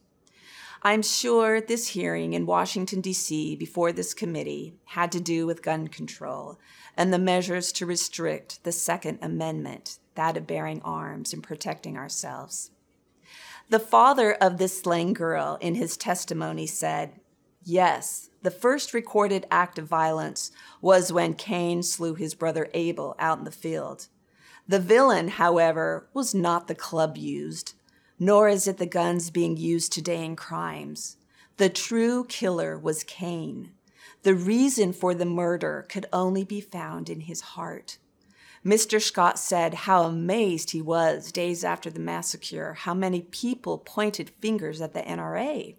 I'm 0.82 1.02
sure 1.02 1.60
this 1.60 1.88
hearing 1.88 2.32
in 2.32 2.46
Washington, 2.46 3.02
D.C., 3.02 3.56
before 3.56 3.92
this 3.92 4.14
committee 4.14 4.76
had 4.86 5.12
to 5.12 5.20
do 5.20 5.46
with 5.46 5.62
gun 5.62 5.88
control 5.88 6.58
and 6.96 7.12
the 7.12 7.18
measures 7.18 7.70
to 7.72 7.86
restrict 7.86 8.64
the 8.64 8.72
Second 8.72 9.18
Amendment, 9.20 9.98
that 10.14 10.38
of 10.38 10.46
bearing 10.46 10.80
arms 10.82 11.34
and 11.34 11.42
protecting 11.42 11.98
ourselves. 11.98 12.70
The 13.68 13.78
father 13.78 14.32
of 14.32 14.56
this 14.56 14.80
slain 14.80 15.12
girl, 15.12 15.58
in 15.60 15.74
his 15.74 15.96
testimony, 15.96 16.66
said, 16.66 17.20
Yes, 17.62 18.30
the 18.42 18.50
first 18.50 18.94
recorded 18.94 19.46
act 19.50 19.78
of 19.78 19.86
violence 19.86 20.50
was 20.80 21.12
when 21.12 21.34
Cain 21.34 21.82
slew 21.82 22.14
his 22.14 22.34
brother 22.34 22.68
Abel 22.72 23.14
out 23.18 23.38
in 23.38 23.44
the 23.44 23.50
field. 23.50 24.08
The 24.68 24.78
villain, 24.78 25.28
however, 25.28 26.08
was 26.14 26.34
not 26.34 26.68
the 26.68 26.74
club 26.74 27.16
used, 27.16 27.74
nor 28.18 28.48
is 28.48 28.68
it 28.68 28.78
the 28.78 28.86
guns 28.86 29.30
being 29.30 29.56
used 29.56 29.92
today 29.92 30.24
in 30.24 30.36
crimes. 30.36 31.16
The 31.56 31.68
true 31.68 32.24
killer 32.24 32.78
was 32.78 33.04
Cain. 33.04 33.72
The 34.22 34.34
reason 34.34 34.92
for 34.92 35.14
the 35.14 35.24
murder 35.24 35.86
could 35.88 36.06
only 36.12 36.44
be 36.44 36.60
found 36.60 37.08
in 37.08 37.20
his 37.20 37.40
heart. 37.40 37.98
Mr. 38.64 39.00
Scott 39.00 39.38
said 39.38 39.72
how 39.72 40.02
amazed 40.02 40.70
he 40.70 40.82
was 40.82 41.32
days 41.32 41.64
after 41.64 41.88
the 41.88 41.98
massacre, 41.98 42.74
how 42.74 42.92
many 42.92 43.22
people 43.22 43.78
pointed 43.78 44.30
fingers 44.40 44.82
at 44.82 44.92
the 44.92 45.00
NRA. 45.00 45.76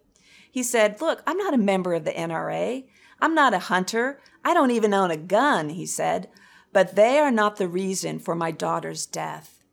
He 0.51 0.63
said, 0.63 0.99
Look, 0.99 1.21
I'm 1.27 1.37
not 1.37 1.53
a 1.53 1.59
member 1.59 1.93
of 1.93 2.03
the 2.03 2.11
NRA. 2.11 2.85
I'm 3.19 3.35
not 3.35 3.53
a 3.53 3.59
hunter. 3.59 4.19
I 4.43 4.55
don't 4.55 4.71
even 4.71 4.93
own 4.93 5.11
a 5.11 5.17
gun, 5.17 5.69
he 5.69 5.85
said. 5.85 6.27
But 6.73 6.95
they 6.95 7.19
are 7.19 7.31
not 7.31 7.57
the 7.57 7.67
reason 7.67 8.19
for 8.19 8.35
my 8.35 8.51
daughter's 8.51 9.05
death. 9.05 9.63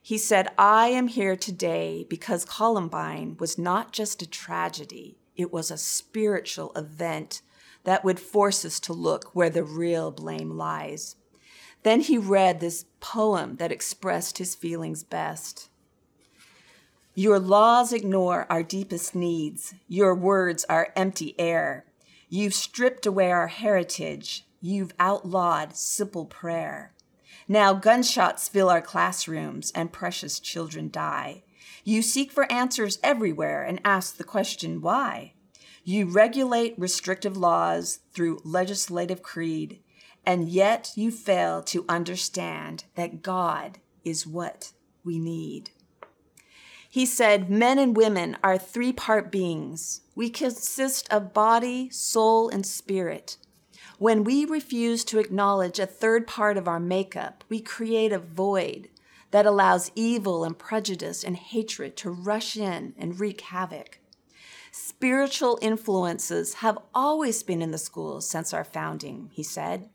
He 0.00 0.18
said, 0.18 0.48
I 0.58 0.88
am 0.88 1.08
here 1.08 1.36
today 1.36 2.06
because 2.08 2.44
Columbine 2.44 3.36
was 3.38 3.58
not 3.58 3.92
just 3.92 4.22
a 4.22 4.26
tragedy, 4.28 5.16
it 5.34 5.52
was 5.52 5.70
a 5.70 5.78
spiritual 5.78 6.72
event 6.76 7.40
that 7.84 8.04
would 8.04 8.20
force 8.20 8.64
us 8.64 8.78
to 8.80 8.92
look 8.92 9.34
where 9.34 9.50
the 9.50 9.64
real 9.64 10.10
blame 10.10 10.50
lies. 10.50 11.16
Then 11.84 12.00
he 12.00 12.18
read 12.18 12.60
this 12.60 12.86
poem 13.00 13.56
that 13.56 13.72
expressed 13.72 14.38
his 14.38 14.54
feelings 14.54 15.02
best. 15.02 15.68
Your 17.14 17.38
laws 17.38 17.92
ignore 17.92 18.46
our 18.50 18.62
deepest 18.62 19.14
needs. 19.14 19.74
Your 19.86 20.14
words 20.14 20.64
are 20.68 20.92
empty 20.96 21.34
air. 21.38 21.84
You've 22.28 22.54
stripped 22.54 23.06
away 23.06 23.30
our 23.30 23.46
heritage. 23.46 24.44
You've 24.66 24.94
outlawed 24.98 25.76
simple 25.76 26.24
prayer. 26.24 26.94
Now 27.46 27.74
gunshots 27.74 28.48
fill 28.48 28.70
our 28.70 28.80
classrooms 28.80 29.70
and 29.72 29.92
precious 29.92 30.40
children 30.40 30.88
die. 30.90 31.42
You 31.84 32.00
seek 32.00 32.32
for 32.32 32.50
answers 32.50 32.98
everywhere 33.02 33.62
and 33.62 33.78
ask 33.84 34.16
the 34.16 34.24
question, 34.24 34.80
why? 34.80 35.34
You 35.84 36.06
regulate 36.06 36.78
restrictive 36.78 37.36
laws 37.36 37.98
through 38.14 38.40
legislative 38.42 39.22
creed, 39.22 39.80
and 40.24 40.48
yet 40.48 40.92
you 40.96 41.10
fail 41.10 41.62
to 41.64 41.84
understand 41.86 42.84
that 42.94 43.20
God 43.20 43.80
is 44.02 44.26
what 44.26 44.72
we 45.04 45.18
need. 45.18 45.72
He 46.88 47.04
said, 47.04 47.50
Men 47.50 47.78
and 47.78 47.94
women 47.94 48.38
are 48.42 48.56
three 48.56 48.94
part 48.94 49.30
beings. 49.30 50.00
We 50.14 50.30
consist 50.30 51.06
of 51.12 51.34
body, 51.34 51.90
soul, 51.90 52.48
and 52.48 52.64
spirit. 52.64 53.36
When 53.98 54.24
we 54.24 54.44
refuse 54.44 55.04
to 55.04 55.20
acknowledge 55.20 55.78
a 55.78 55.86
third 55.86 56.26
part 56.26 56.56
of 56.56 56.66
our 56.66 56.80
makeup, 56.80 57.44
we 57.48 57.60
create 57.60 58.12
a 58.12 58.18
void 58.18 58.88
that 59.30 59.46
allows 59.46 59.92
evil 59.94 60.44
and 60.44 60.58
prejudice 60.58 61.22
and 61.22 61.36
hatred 61.36 61.96
to 61.98 62.10
rush 62.10 62.56
in 62.56 62.94
and 62.98 63.18
wreak 63.20 63.40
havoc. 63.42 64.00
Spiritual 64.72 65.58
influences 65.62 66.54
have 66.54 66.78
always 66.92 67.44
been 67.44 67.62
in 67.62 67.70
the 67.70 67.78
schools 67.78 68.28
since 68.28 68.52
our 68.52 68.64
founding, 68.64 69.30
he 69.32 69.44
said, 69.44 69.88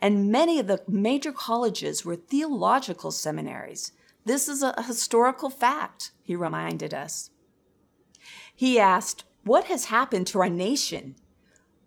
and 0.00 0.32
many 0.32 0.58
of 0.58 0.66
the 0.66 0.82
major 0.88 1.30
colleges 1.30 2.04
were 2.04 2.16
theological 2.16 3.12
seminaries. 3.12 3.92
This 4.24 4.48
is 4.48 4.62
a 4.64 4.82
historical 4.82 5.50
fact, 5.50 6.10
he 6.22 6.34
reminded 6.34 6.92
us. 6.92 7.30
He 8.54 8.80
asked, 8.80 9.24
What 9.44 9.66
has 9.66 9.86
happened 9.86 10.26
to 10.28 10.40
our 10.40 10.48
nation 10.48 11.14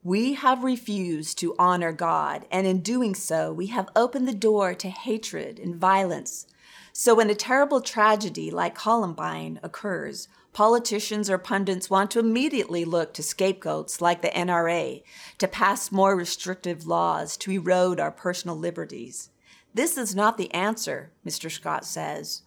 we 0.08 0.36
have 0.36 0.64
refused 0.64 1.38
to 1.38 1.54
honor 1.60 1.92
God, 1.92 2.46
and 2.50 2.66
in 2.66 2.80
doing 2.80 3.14
so, 3.14 3.52
we 3.52 3.68
have 3.68 3.90
opened 3.94 4.26
the 4.26 4.34
door 4.34 4.74
to 4.74 4.88
hatred 4.88 5.60
and 5.60 5.76
violence. 5.76 6.48
So, 6.94 7.14
when 7.14 7.30
a 7.30 7.36
terrible 7.36 7.82
tragedy 7.82 8.50
like 8.50 8.74
Columbine 8.74 9.60
occurs, 9.62 10.30
politicians 10.54 11.30
or 11.30 11.38
pundits 11.38 11.90
want 11.90 12.10
to 12.12 12.20
immediately 12.20 12.86
look 12.86 13.14
to 13.16 13.22
scapegoats 13.22 14.00
like 14.00 14.22
the 14.22 14.30
NRA 14.30 15.04
to 15.40 15.48
pass 15.50 15.92
more 15.92 16.16
restrictive 16.16 16.88
laws 16.88 17.36
to 17.36 17.52
erode 17.52 18.00
our 18.00 18.10
personal 18.10 18.56
liberties. 18.56 19.30
This 19.74 19.98
is 19.98 20.16
not 20.16 20.38
the 20.38 20.54
answer, 20.54 21.12
Mr. 21.26 21.52
Scott 21.52 21.84
says. 21.84 22.44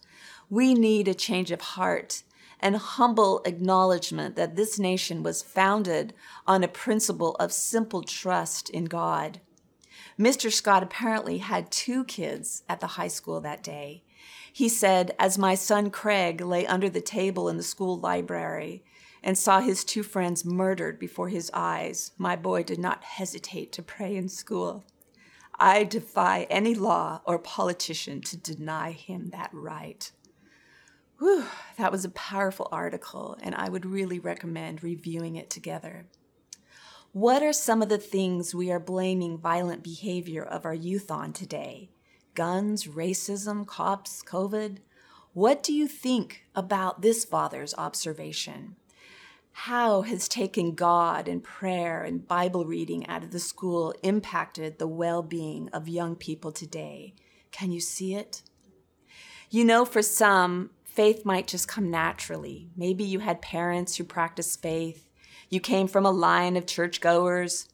We 0.49 0.73
need 0.73 1.07
a 1.07 1.13
change 1.13 1.51
of 1.51 1.61
heart 1.61 2.23
and 2.61 2.75
humble 2.75 3.41
acknowledgement 3.45 4.35
that 4.35 4.55
this 4.55 4.77
nation 4.77 5.23
was 5.23 5.41
founded 5.41 6.13
on 6.45 6.63
a 6.63 6.67
principle 6.67 7.35
of 7.35 7.51
simple 7.51 8.03
trust 8.03 8.69
in 8.69 8.85
God. 8.85 9.41
Mr. 10.19 10.51
Scott 10.51 10.83
apparently 10.83 11.39
had 11.39 11.71
two 11.71 12.03
kids 12.03 12.63
at 12.69 12.79
the 12.79 12.87
high 12.87 13.07
school 13.07 13.41
that 13.41 13.63
day. 13.63 14.03
He 14.53 14.69
said, 14.69 15.15
As 15.17 15.37
my 15.37 15.55
son 15.55 15.89
Craig 15.89 16.41
lay 16.41 16.67
under 16.67 16.89
the 16.89 17.01
table 17.01 17.49
in 17.49 17.57
the 17.57 17.63
school 17.63 17.97
library 17.97 18.83
and 19.23 19.37
saw 19.37 19.61
his 19.61 19.83
two 19.83 20.03
friends 20.03 20.45
murdered 20.45 20.99
before 20.99 21.29
his 21.29 21.49
eyes, 21.53 22.11
my 22.17 22.35
boy 22.35 22.63
did 22.63 22.79
not 22.79 23.03
hesitate 23.03 23.71
to 23.71 23.81
pray 23.81 24.15
in 24.15 24.29
school. 24.29 24.83
I 25.59 25.83
defy 25.83 26.47
any 26.49 26.73
law 26.73 27.21
or 27.25 27.37
politician 27.37 28.21
to 28.21 28.37
deny 28.37 28.91
him 28.91 29.29
that 29.29 29.51
right. 29.53 30.11
Whew, 31.21 31.45
that 31.77 31.91
was 31.91 32.03
a 32.03 32.09
powerful 32.09 32.67
article, 32.71 33.37
and 33.43 33.53
I 33.53 33.69
would 33.69 33.85
really 33.85 34.17
recommend 34.17 34.81
reviewing 34.81 35.35
it 35.35 35.51
together. 35.51 36.07
What 37.11 37.43
are 37.43 37.53
some 37.53 37.83
of 37.83 37.89
the 37.89 37.99
things 37.99 38.55
we 38.55 38.71
are 38.71 38.79
blaming 38.79 39.37
violent 39.37 39.83
behavior 39.83 40.41
of 40.41 40.65
our 40.65 40.73
youth 40.73 41.11
on 41.11 41.31
today? 41.31 41.91
Guns, 42.33 42.85
racism, 42.85 43.67
cops, 43.67 44.23
COVID? 44.23 44.79
What 45.33 45.61
do 45.61 45.73
you 45.73 45.87
think 45.87 46.45
about 46.55 47.03
this 47.03 47.23
father's 47.23 47.75
observation? 47.75 48.75
How 49.51 50.01
has 50.01 50.27
taking 50.27 50.73
God 50.73 51.27
and 51.27 51.43
prayer 51.43 52.01
and 52.01 52.27
Bible 52.27 52.65
reading 52.65 53.05
out 53.05 53.23
of 53.23 53.29
the 53.29 53.39
school 53.39 53.93
impacted 54.01 54.79
the 54.79 54.87
well 54.87 55.21
being 55.21 55.69
of 55.69 55.87
young 55.87 56.15
people 56.15 56.51
today? 56.51 57.13
Can 57.51 57.71
you 57.71 57.79
see 57.79 58.15
it? 58.15 58.41
You 59.51 59.65
know, 59.65 59.83
for 59.83 60.01
some, 60.01 60.69
faith 60.93 61.25
might 61.25 61.47
just 61.47 61.67
come 61.67 61.89
naturally. 61.89 62.69
Maybe 62.75 63.03
you 63.03 63.19
had 63.19 63.41
parents 63.41 63.95
who 63.95 64.03
practiced 64.03 64.61
faith. 64.61 65.09
You 65.49 65.59
came 65.59 65.87
from 65.87 66.05
a 66.05 66.11
line 66.11 66.57
of 66.57 66.65
churchgoers. 66.65 67.69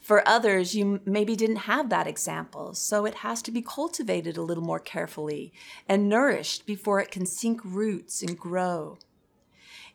For 0.00 0.26
others, 0.26 0.74
you 0.74 1.00
maybe 1.04 1.36
didn't 1.36 1.66
have 1.66 1.90
that 1.90 2.06
example, 2.06 2.74
so 2.74 3.04
it 3.04 3.16
has 3.16 3.42
to 3.42 3.50
be 3.50 3.60
cultivated 3.60 4.36
a 4.36 4.42
little 4.42 4.62
more 4.62 4.80
carefully 4.80 5.52
and 5.88 6.08
nourished 6.08 6.64
before 6.64 7.00
it 7.00 7.10
can 7.10 7.26
sink 7.26 7.60
roots 7.64 8.22
and 8.22 8.38
grow. 8.38 8.98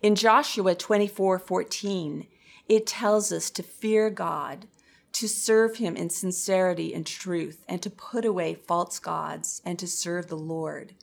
In 0.01 0.15
Joshua 0.15 0.75
24 0.75 1.39
14, 1.39 2.27
it 2.67 2.85
tells 2.85 3.31
us 3.31 3.49
to 3.51 3.63
fear 3.63 4.09
God, 4.09 4.67
to 5.13 5.27
serve 5.27 5.77
him 5.77 5.95
in 5.95 6.09
sincerity 6.09 6.93
and 6.93 7.05
truth, 7.05 7.63
and 7.67 7.81
to 7.81 7.89
put 7.89 8.25
away 8.25 8.53
false 8.53 8.99
gods 8.99 9.61
and 9.65 9.79
to 9.79 9.87
serve 9.87 10.27
the 10.27 10.37
Lord. 10.37 10.93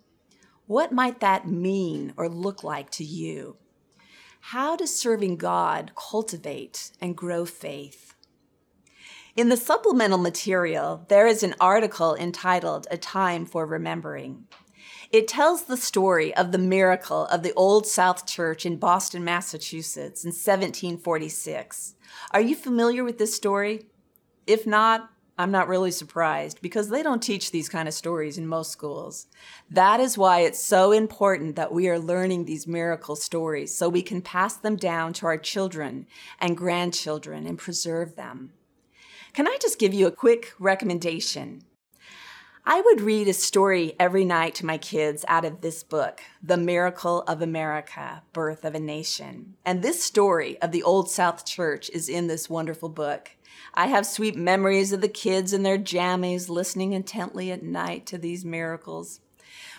What 0.69 0.93
might 0.93 1.21
that 1.21 1.49
mean 1.49 2.13
or 2.19 2.29
look 2.29 2.63
like 2.63 2.91
to 2.91 3.05
you? 3.05 3.57
How 4.53 4.77
does 4.77 4.95
serving 4.95 5.39
God 5.39 5.93
cultivate 5.97 6.91
and 7.01 7.17
grow 7.17 7.47
faith? 7.47 8.15
In 9.35 9.49
the 9.49 9.57
supplemental 9.57 10.19
material, 10.19 11.07
there 11.09 11.27
is 11.27 11.43
an 11.43 11.55
article 11.59 12.15
entitled 12.15 12.87
A 12.91 12.99
Time 12.99 13.47
for 13.47 13.65
Remembering. 13.65 14.47
It 15.11 15.27
tells 15.27 15.63
the 15.63 15.79
story 15.79 16.35
of 16.35 16.53
the 16.53 16.59
miracle 16.59 17.25
of 17.29 17.43
the 17.43 17.55
Old 17.55 17.87
South 17.87 18.27
Church 18.27 18.67
in 18.67 18.77
Boston, 18.77 19.25
Massachusetts 19.25 20.23
in 20.23 20.33
1746. 20.33 21.95
Are 22.33 22.43
you 22.43 22.55
familiar 22.55 23.05
with 23.05 23.17
this 23.17 23.35
story? 23.35 23.87
If 24.47 24.67
not, 24.67 25.09
I'm 25.41 25.53
not 25.53 25.69
really 25.69 25.93
surprised 25.93 26.61
because 26.61 26.89
they 26.89 27.01
don't 27.01 27.23
teach 27.23 27.53
these 27.53 27.69
kind 27.69 27.87
of 27.87 27.95
stories 27.95 28.39
in 28.39 28.49
most 28.49 28.73
schools. 28.73 29.29
That 29.71 30.01
is 30.01 30.19
why 30.19 30.41
it's 30.41 30.61
so 30.61 30.91
important 30.91 31.55
that 31.55 31.73
we 31.73 31.89
are 31.89 31.99
learning 31.99 32.45
these 32.45 32.67
miracle 32.67 33.15
stories 33.15 33.73
so 33.73 33.89
we 33.89 34.03
can 34.03 34.21
pass 34.21 34.57
them 34.57 34.75
down 34.75 35.13
to 35.15 35.27
our 35.27 35.39
children 35.39 36.09
and 36.41 36.57
grandchildren 36.57 37.47
and 37.47 37.57
preserve 37.57 38.17
them. 38.17 38.53
Can 39.33 39.47
I 39.47 39.59
just 39.63 39.79
give 39.79 39.95
you 39.95 40.09
a 40.09 40.13
quick 40.13 40.55
recommendation? 40.59 41.63
I 42.71 42.83
would 42.83 43.01
read 43.01 43.29
a 43.29 43.33
story 43.33 43.95
every 43.99 44.27
night 44.27 44.57
to 44.57 44.67
my 44.67 44.77
kids 44.77 45.25
out 45.27 45.45
of 45.45 45.63
this 45.63 45.83
book, 45.83 46.21
The 46.43 46.59
Miracle 46.59 47.23
of 47.23 47.41
America 47.41 48.23
Birth 48.35 48.65
of 48.65 48.75
a 48.75 48.81
Nation. 48.81 49.55
And 49.65 49.81
this 49.81 50.03
story 50.03 50.61
of 50.61 50.73
the 50.73 50.83
Old 50.83 51.09
South 51.09 51.47
Church 51.47 51.89
is 51.91 52.11
in 52.11 52.27
this 52.27 52.51
wonderful 52.51 52.91
book. 52.91 53.31
I 53.75 53.87
have 53.87 54.07
sweet 54.07 54.37
memories 54.37 54.93
of 54.93 55.01
the 55.01 55.09
kids 55.09 55.53
in 55.53 55.63
their 55.63 55.79
jammies 55.79 56.49
listening 56.49 56.93
intently 56.93 57.51
at 57.51 57.63
night 57.63 58.07
to 58.07 58.19
these 58.19 58.45
miracles. 58.45 59.21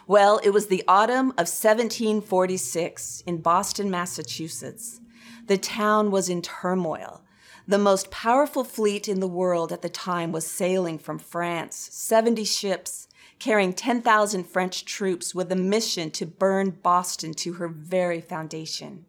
Well, 0.08 0.40
it 0.44 0.50
was 0.50 0.68
the 0.68 0.84
autumn 0.88 1.30
of 1.32 1.48
1746 1.48 3.24
in 3.28 3.42
Boston, 3.42 3.92
Massachusetts. 3.92 5.00
The 5.46 5.58
town 5.58 6.12
was 6.12 6.30
in 6.30 6.42
turmoil. 6.42 7.22
The 7.68 7.78
most 7.78 8.10
powerful 8.10 8.64
fleet 8.64 9.08
in 9.08 9.20
the 9.20 9.28
world 9.28 9.72
at 9.72 9.84
the 9.84 9.90
time 9.90 10.32
was 10.32 10.48
sailing 10.48 10.98
from 10.98 11.20
France, 11.20 11.90
70 11.92 12.44
ships, 12.44 13.08
carrying 13.38 13.74
10,000 13.74 14.44
French 14.46 14.86
troops 14.86 15.36
with 15.36 15.52
a 15.52 15.56
mission 15.56 16.10
to 16.12 16.26
burn 16.26 16.72
Boston 16.72 17.34
to 17.36 17.54
her 17.54 17.68
very 17.68 18.22
foundation. 18.22 19.06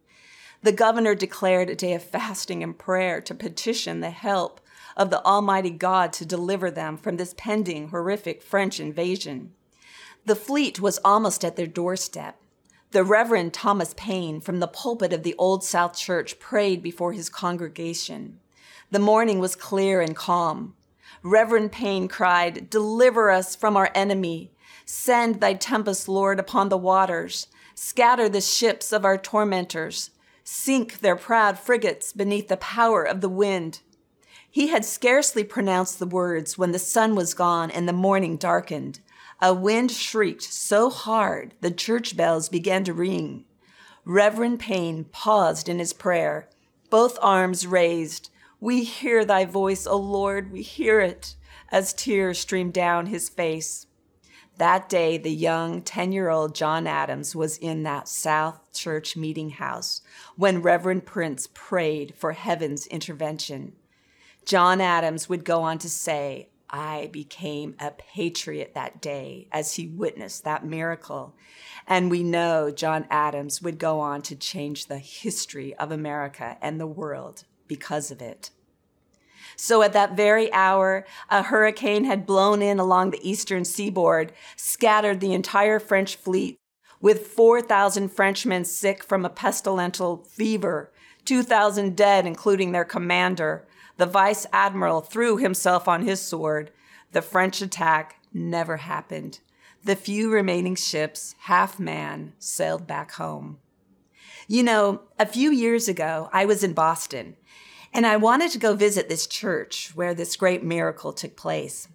The 0.62 0.72
governor 0.72 1.14
declared 1.14 1.70
a 1.70 1.74
day 1.74 1.94
of 1.94 2.02
fasting 2.02 2.62
and 2.62 2.76
prayer 2.78 3.20
to 3.22 3.34
petition 3.34 4.00
the 4.00 4.10
help 4.10 4.60
of 4.96 5.08
the 5.08 5.24
Almighty 5.24 5.70
God 5.70 6.12
to 6.14 6.26
deliver 6.26 6.70
them 6.70 6.98
from 6.98 7.16
this 7.16 7.34
pending 7.36 7.88
horrific 7.88 8.42
French 8.42 8.78
invasion. 8.78 9.52
The 10.26 10.36
fleet 10.36 10.78
was 10.78 10.98
almost 11.02 11.44
at 11.44 11.56
their 11.56 11.66
doorstep. 11.66 12.36
The 12.90 13.04
Reverend 13.04 13.54
Thomas 13.54 13.94
Paine 13.96 14.40
from 14.40 14.60
the 14.60 14.68
pulpit 14.68 15.12
of 15.12 15.22
the 15.22 15.34
Old 15.38 15.64
South 15.64 15.96
Church 15.96 16.38
prayed 16.38 16.82
before 16.82 17.12
his 17.12 17.30
congregation. 17.30 18.40
The 18.90 18.98
morning 18.98 19.38
was 19.38 19.56
clear 19.56 20.02
and 20.02 20.14
calm. 20.14 20.74
Reverend 21.22 21.72
Paine 21.72 22.08
cried, 22.08 22.68
Deliver 22.68 23.30
us 23.30 23.56
from 23.56 23.76
our 23.76 23.90
enemy. 23.94 24.50
Send 24.84 25.40
thy 25.40 25.54
tempest, 25.54 26.08
Lord, 26.08 26.38
upon 26.38 26.68
the 26.68 26.76
waters. 26.76 27.46
Scatter 27.74 28.28
the 28.28 28.40
ships 28.40 28.92
of 28.92 29.04
our 29.04 29.16
tormentors. 29.16 30.10
Sink 30.52 30.98
their 30.98 31.14
proud 31.14 31.60
frigates 31.60 32.12
beneath 32.12 32.48
the 32.48 32.56
power 32.56 33.04
of 33.04 33.20
the 33.20 33.28
wind. 33.28 33.82
He 34.50 34.66
had 34.66 34.84
scarcely 34.84 35.44
pronounced 35.44 36.00
the 36.00 36.06
words 36.06 36.58
when 36.58 36.72
the 36.72 36.78
sun 36.80 37.14
was 37.14 37.34
gone 37.34 37.70
and 37.70 37.88
the 37.88 37.92
morning 37.92 38.36
darkened. 38.36 38.98
A 39.40 39.54
wind 39.54 39.92
shrieked 39.92 40.42
so 40.42 40.90
hard 40.90 41.54
the 41.60 41.70
church 41.70 42.16
bells 42.16 42.48
began 42.48 42.82
to 42.82 42.92
ring. 42.92 43.44
Reverend 44.04 44.58
Paine 44.58 45.04
paused 45.04 45.68
in 45.68 45.78
his 45.78 45.92
prayer, 45.92 46.48
both 46.90 47.16
arms 47.22 47.64
raised, 47.64 48.30
we 48.58 48.82
hear 48.82 49.24
thy 49.24 49.44
voice, 49.44 49.86
O 49.86 49.96
Lord, 49.96 50.50
we 50.50 50.62
hear 50.62 50.98
it, 50.98 51.36
as 51.70 51.92
tears 51.92 52.40
streamed 52.40 52.72
down 52.72 53.06
his 53.06 53.28
face. 53.28 53.86
That 54.60 54.90
day, 54.90 55.16
the 55.16 55.32
young 55.32 55.80
10 55.80 56.12
year 56.12 56.28
old 56.28 56.54
John 56.54 56.86
Adams 56.86 57.34
was 57.34 57.56
in 57.56 57.82
that 57.84 58.08
South 58.08 58.60
Church 58.74 59.16
meeting 59.16 59.48
house 59.48 60.02
when 60.36 60.60
Reverend 60.60 61.06
Prince 61.06 61.48
prayed 61.54 62.14
for 62.14 62.32
heaven's 62.32 62.86
intervention. 62.86 63.72
John 64.44 64.82
Adams 64.82 65.30
would 65.30 65.46
go 65.46 65.62
on 65.62 65.78
to 65.78 65.88
say, 65.88 66.50
I 66.68 67.08
became 67.10 67.74
a 67.80 67.90
patriot 67.92 68.72
that 68.74 69.00
day 69.00 69.48
as 69.50 69.76
he 69.76 69.86
witnessed 69.86 70.44
that 70.44 70.62
miracle. 70.62 71.34
And 71.86 72.10
we 72.10 72.22
know 72.22 72.70
John 72.70 73.06
Adams 73.08 73.62
would 73.62 73.78
go 73.78 73.98
on 73.98 74.20
to 74.20 74.36
change 74.36 74.88
the 74.88 74.98
history 74.98 75.74
of 75.76 75.90
America 75.90 76.58
and 76.60 76.78
the 76.78 76.86
world 76.86 77.44
because 77.66 78.10
of 78.10 78.20
it. 78.20 78.50
So 79.62 79.82
at 79.82 79.92
that 79.92 80.16
very 80.16 80.50
hour, 80.54 81.04
a 81.28 81.42
hurricane 81.42 82.04
had 82.04 82.24
blown 82.24 82.62
in 82.62 82.78
along 82.78 83.10
the 83.10 83.28
eastern 83.28 83.66
seaboard, 83.66 84.32
scattered 84.56 85.20
the 85.20 85.34
entire 85.34 85.78
French 85.78 86.16
fleet, 86.16 86.58
with 87.02 87.26
4,000 87.26 88.08
Frenchmen 88.08 88.64
sick 88.64 89.04
from 89.04 89.22
a 89.22 89.28
pestilential 89.28 90.24
fever, 90.24 90.90
2,000 91.26 91.94
dead, 91.94 92.26
including 92.26 92.72
their 92.72 92.86
commander. 92.86 93.66
The 93.98 94.06
vice 94.06 94.46
admiral 94.50 95.02
threw 95.02 95.36
himself 95.36 95.86
on 95.86 96.06
his 96.06 96.22
sword. 96.22 96.70
The 97.12 97.20
French 97.20 97.60
attack 97.60 98.16
never 98.32 98.78
happened. 98.78 99.40
The 99.84 99.94
few 99.94 100.32
remaining 100.32 100.74
ships, 100.74 101.34
half 101.40 101.78
man, 101.78 102.32
sailed 102.38 102.86
back 102.86 103.12
home. 103.12 103.58
You 104.48 104.62
know, 104.62 105.02
a 105.18 105.26
few 105.26 105.52
years 105.52 105.86
ago, 105.86 106.30
I 106.32 106.46
was 106.46 106.64
in 106.64 106.72
Boston 106.72 107.36
and 107.92 108.06
I 108.06 108.16
wanted 108.16 108.50
to 108.52 108.58
go 108.58 108.74
visit 108.74 109.08
this 109.08 109.26
church 109.26 109.92
where 109.94 110.14
this 110.14 110.36
great 110.36 110.62
miracle 110.62 111.12
took 111.12 111.36
place. 111.36 111.88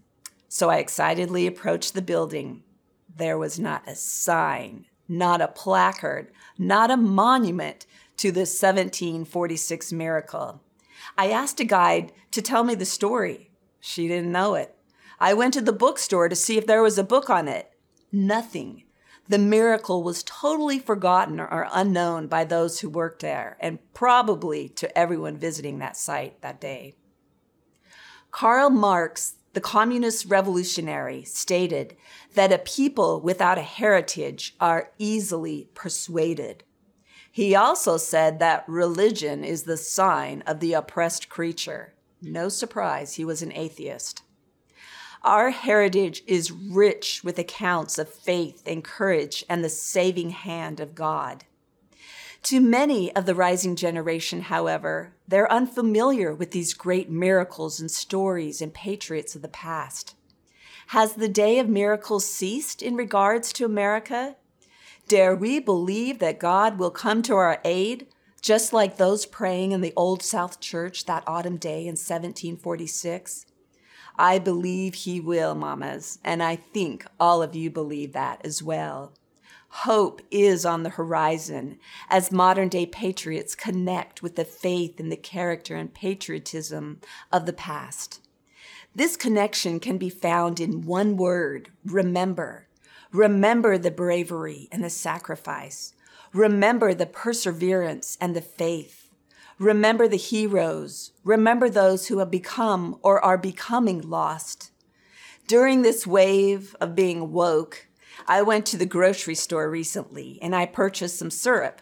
So 0.49 0.69
I 0.69 0.77
excitedly 0.77 1.47
approached 1.47 1.93
the 1.93 2.01
building. 2.01 2.63
There 3.13 3.37
was 3.37 3.59
not 3.59 3.87
a 3.87 3.95
sign, 3.95 4.85
not 5.07 5.41
a 5.41 5.47
placard, 5.47 6.31
not 6.57 6.91
a 6.91 6.97
monument 6.97 7.85
to 8.17 8.31
the 8.31 8.41
1746 8.41 9.93
miracle. 9.93 10.61
I 11.17 11.29
asked 11.29 11.59
a 11.59 11.65
guide 11.65 12.11
to 12.31 12.41
tell 12.41 12.63
me 12.63 12.75
the 12.75 12.85
story. 12.85 13.51
She 13.79 14.07
didn't 14.07 14.31
know 14.31 14.55
it. 14.55 14.75
I 15.19 15.33
went 15.33 15.53
to 15.53 15.61
the 15.61 15.73
bookstore 15.73 16.27
to 16.27 16.35
see 16.35 16.57
if 16.57 16.67
there 16.67 16.83
was 16.83 16.97
a 16.97 17.03
book 17.03 17.29
on 17.29 17.47
it. 17.47 17.71
Nothing 18.11 18.83
the 19.27 19.39
miracle 19.39 20.03
was 20.03 20.23
totally 20.23 20.77
forgotten 20.77 21.39
or 21.39 21.67
unknown 21.71 22.27
by 22.27 22.43
those 22.43 22.79
who 22.79 22.89
worked 22.89 23.21
there, 23.21 23.57
and 23.59 23.79
probably 23.93 24.69
to 24.69 24.97
everyone 24.97 25.37
visiting 25.37 25.79
that 25.79 25.97
site 25.97 26.41
that 26.41 26.61
day. 26.61 26.93
Karl 28.29 28.69
Marx, 28.69 29.35
the 29.53 29.61
communist 29.61 30.25
revolutionary, 30.25 31.23
stated 31.23 31.95
that 32.33 32.51
a 32.51 32.57
people 32.57 33.21
without 33.21 33.57
a 33.57 33.63
heritage 33.63 34.55
are 34.59 34.91
easily 34.99 35.69
persuaded. 35.73 36.63
He 37.31 37.55
also 37.55 37.97
said 37.97 38.39
that 38.39 38.63
religion 38.67 39.43
is 39.43 39.63
the 39.63 39.77
sign 39.77 40.43
of 40.45 40.59
the 40.59 40.73
oppressed 40.73 41.29
creature. 41.29 41.93
No 42.21 42.47
surprise, 42.49 43.15
he 43.15 43.25
was 43.25 43.41
an 43.41 43.51
atheist. 43.53 44.21
Our 45.25 45.49
heritage 45.49 46.21
is 46.27 46.51
rich 46.51 47.23
with 47.23 47.39
accounts 47.39 47.97
of 47.97 48.13
faith 48.13 48.61
and 48.63 48.83
courage 48.83 49.43
and 49.49 49.63
the 49.63 49.69
saving 49.69 50.29
hand 50.29 50.79
of 50.79 50.93
God. 50.93 51.45
To 52.43 52.61
many 52.61 53.13
of 53.15 53.25
the 53.25 53.33
rising 53.33 53.75
generation, 53.75 54.41
however, 54.41 55.15
they're 55.27 55.51
unfamiliar 55.51 56.31
with 56.31 56.51
these 56.51 56.75
great 56.75 57.09
miracles 57.09 57.79
and 57.79 57.89
stories 57.89 58.61
and 58.61 58.71
patriots 58.71 59.35
of 59.35 59.41
the 59.41 59.47
past. 59.47 60.13
Has 60.89 61.13
the 61.13 61.27
day 61.27 61.57
of 61.57 61.67
miracles 61.67 62.27
ceased 62.27 62.83
in 62.83 62.95
regards 62.95 63.51
to 63.53 63.65
America? 63.65 64.35
Dare 65.07 65.35
we 65.35 65.59
believe 65.59 66.19
that 66.19 66.37
God 66.37 66.77
will 66.77 66.91
come 66.91 67.23
to 67.23 67.33
our 67.33 67.59
aid, 67.65 68.05
just 68.41 68.73
like 68.73 68.97
those 68.97 69.25
praying 69.25 69.71
in 69.71 69.81
the 69.81 69.93
Old 69.95 70.21
South 70.21 70.59
Church 70.59 71.05
that 71.05 71.23
autumn 71.25 71.57
day 71.57 71.79
in 71.79 71.95
1746? 71.95 73.47
I 74.17 74.39
believe 74.39 74.93
he 74.93 75.19
will, 75.19 75.55
mamas, 75.55 76.19
and 76.23 76.41
I 76.41 76.55
think 76.55 77.05
all 77.19 77.41
of 77.41 77.55
you 77.55 77.69
believe 77.69 78.13
that 78.13 78.41
as 78.45 78.63
well. 78.63 79.13
Hope 79.79 80.21
is 80.31 80.65
on 80.65 80.83
the 80.83 80.91
horizon 80.91 81.79
as 82.09 82.31
modern 82.31 82.69
day 82.69 82.85
patriots 82.85 83.55
connect 83.55 84.23
with 84.23 84.37
the 84.37 84.45
faith 84.45 84.99
and 85.01 85.11
the 85.11 85.17
character 85.17 85.75
and 85.75 85.93
patriotism 85.93 87.01
of 87.31 87.45
the 87.45 87.53
past. 87.53 88.21
This 88.95 89.17
connection 89.17 89.81
can 89.81 89.97
be 89.97 90.09
found 90.09 90.61
in 90.61 90.85
one 90.85 91.17
word 91.17 91.71
remember. 91.83 92.69
Remember 93.11 93.77
the 93.77 93.91
bravery 93.91 94.69
and 94.71 94.81
the 94.81 94.89
sacrifice. 94.89 95.93
Remember 96.31 96.93
the 96.93 97.05
perseverance 97.05 98.17
and 98.21 98.33
the 98.33 98.41
faith. 98.41 99.04
Remember 99.59 100.07
the 100.09 100.17
heroes. 100.17 101.11
Remember 101.23 101.69
those 101.69 102.07
who 102.07 102.19
have 102.19 102.29
become 102.29 102.99
or 103.01 103.23
are 103.23 103.37
becoming 103.37 104.01
lost. 104.01 104.71
During 105.47 105.81
this 105.81 106.05
wave 106.05 106.75
of 106.81 106.93
being 106.93 107.31
woke, 107.31 107.87
I 108.27 108.41
went 108.41 108.65
to 108.67 108.77
the 108.77 108.85
grocery 108.85 109.35
store 109.35 109.69
recently 109.69 110.39
and 110.41 110.53
I 110.53 110.65
purchased 110.65 111.17
some 111.17 111.31
syrup. 111.31 111.79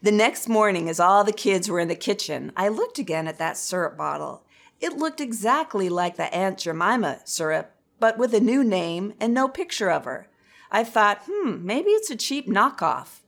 The 0.00 0.12
next 0.12 0.48
morning, 0.48 0.88
as 0.88 1.00
all 1.00 1.24
the 1.24 1.32
kids 1.32 1.68
were 1.68 1.80
in 1.80 1.88
the 1.88 1.96
kitchen, 1.96 2.52
I 2.56 2.68
looked 2.68 3.00
again 3.00 3.26
at 3.26 3.38
that 3.38 3.56
syrup 3.56 3.96
bottle. 3.96 4.44
It 4.80 4.96
looked 4.96 5.20
exactly 5.20 5.88
like 5.88 6.16
the 6.16 6.32
Aunt 6.32 6.58
Jemima 6.58 7.20
syrup, 7.24 7.72
but 7.98 8.16
with 8.16 8.32
a 8.32 8.40
new 8.40 8.62
name 8.62 9.14
and 9.18 9.34
no 9.34 9.48
picture 9.48 9.90
of 9.90 10.04
her. 10.04 10.28
I 10.70 10.84
thought, 10.84 11.22
hmm, 11.28 11.66
maybe 11.66 11.90
it's 11.90 12.10
a 12.10 12.16
cheap 12.16 12.48
knockoff. 12.48 13.21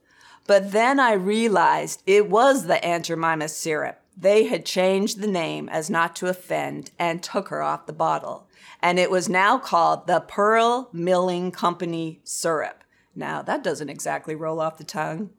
But 0.47 0.73
then 0.73 1.01
I 1.01 1.13
realized 1.15 2.03
it 2.07 2.29
was 2.29 2.67
the 2.67 2.85
Aunt 2.85 3.07
Jemima 3.07 3.49
syrup. 3.49 4.01
They 4.17 4.45
had 4.45 4.65
changed 4.67 5.21
the 5.21 5.27
name 5.27 5.69
as 5.69 5.91
not 5.91 6.15
to 6.17 6.29
offend 6.29 6.91
and 6.99 7.23
took 7.23 7.49
her 7.49 7.63
off 7.63 7.87
the 7.87 7.93
bottle. 7.93 8.47
And 8.81 8.99
it 8.99 9.11
was 9.11 9.29
now 9.29 9.59
called 9.59 10.07
the 10.07 10.21
Pearl 10.21 10.91
Milling 10.93 11.51
Company 11.51 12.21
syrup. 12.25 12.85
Now, 13.17 13.43
that 13.43 13.65
doesn't 13.65 13.89
exactly 13.89 14.35
roll 14.35 14.61
off 14.61 14.79
the 14.79 14.85
tongue. 14.85 15.31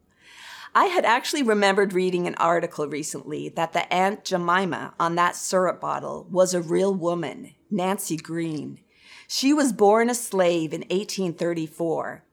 I 0.74 0.86
had 0.86 1.06
actually 1.06 1.42
remembered 1.42 1.94
reading 1.94 2.26
an 2.26 2.34
article 2.34 2.86
recently 2.86 3.48
that 3.50 3.72
the 3.72 3.90
Aunt 3.92 4.24
Jemima 4.24 4.92
on 5.00 5.14
that 5.14 5.36
syrup 5.36 5.80
bottle 5.80 6.26
was 6.30 6.52
a 6.52 6.60
real 6.60 6.92
woman, 6.94 7.54
Nancy 7.70 8.16
Green. 8.16 8.80
She 9.26 9.54
was 9.54 9.72
born 9.72 10.10
a 10.10 10.14
slave 10.14 10.74
in 10.74 10.80
1834 10.82 12.24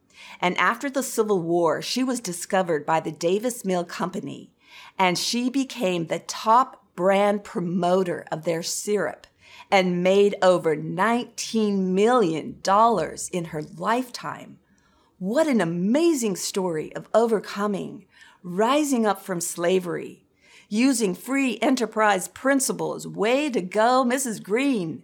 and 0.44 0.58
after 0.58 0.90
the 0.90 1.04
Civil 1.04 1.42
War, 1.42 1.82
she 1.82 2.04
was 2.04 2.20
discovered 2.20 2.86
by 2.86 3.00
the 3.00 3.14
Davis 3.14 3.64
Mill 3.64 3.86
Company, 3.86 4.52
and 5.00 5.18
she 5.18 5.50
became 5.50 6.08
the 6.08 6.20
top 6.20 6.86
brand 6.98 7.46
promoter 7.46 8.26
of 8.30 8.44
their 8.44 8.62
syrup 8.62 9.26
and 9.72 10.04
made 10.04 10.36
over 10.42 10.76
$19 10.76 11.78
million 11.78 12.62
in 13.32 13.46
her 13.46 13.62
lifetime. 13.78 14.60
What 15.18 15.48
an 15.48 15.62
amazing 15.62 16.36
story 16.36 16.94
of 16.94 17.08
overcoming, 17.14 18.06
rising 18.44 19.06
up 19.06 19.22
from 19.22 19.40
slavery, 19.40 20.26
using 20.68 21.16
free 21.16 21.58
enterprise 21.62 22.28
principles. 22.28 23.08
Way 23.08 23.50
to 23.50 23.62
go, 23.62 24.04
Mrs. 24.06 24.44
Green. 24.44 25.04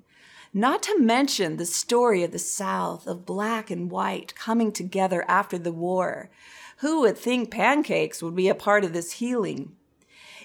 Not 0.54 0.82
to 0.84 1.00
mention 1.00 1.58
the 1.58 1.66
story 1.66 2.24
of 2.24 2.32
the 2.32 2.40
South, 2.40 3.06
of 3.06 3.26
black 3.26 3.70
and 3.70 3.92
white 3.92 4.34
coming 4.34 4.72
together 4.72 5.24
after 5.28 5.60
the 5.60 5.72
war. 5.72 6.32
Who 6.78 7.02
would 7.02 7.18
think 7.18 7.52
pancakes 7.52 8.24
would 8.24 8.36
be 8.36 8.50
a 8.50 8.56
part 8.56 8.84
of 8.84 8.92
this 8.92 9.14
healing? 9.14 9.76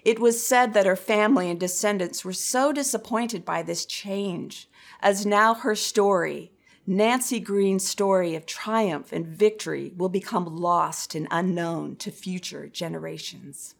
It 0.04 0.18
was 0.18 0.46
said 0.46 0.74
that 0.74 0.84
her 0.84 0.96
family 0.96 1.48
and 1.48 1.58
descendants 1.58 2.22
were 2.22 2.34
so 2.34 2.70
disappointed 2.70 3.46
by 3.46 3.62
this 3.62 3.86
change, 3.86 4.68
as 5.00 5.24
now 5.24 5.54
her 5.54 5.74
story, 5.74 6.52
Nancy 6.86 7.40
Green's 7.40 7.88
story 7.88 8.34
of 8.34 8.44
triumph 8.44 9.10
and 9.10 9.26
victory, 9.26 9.94
will 9.96 10.10
become 10.10 10.44
lost 10.44 11.14
and 11.14 11.26
unknown 11.30 11.96
to 11.96 12.10
future 12.10 12.68
generations. 12.68 13.74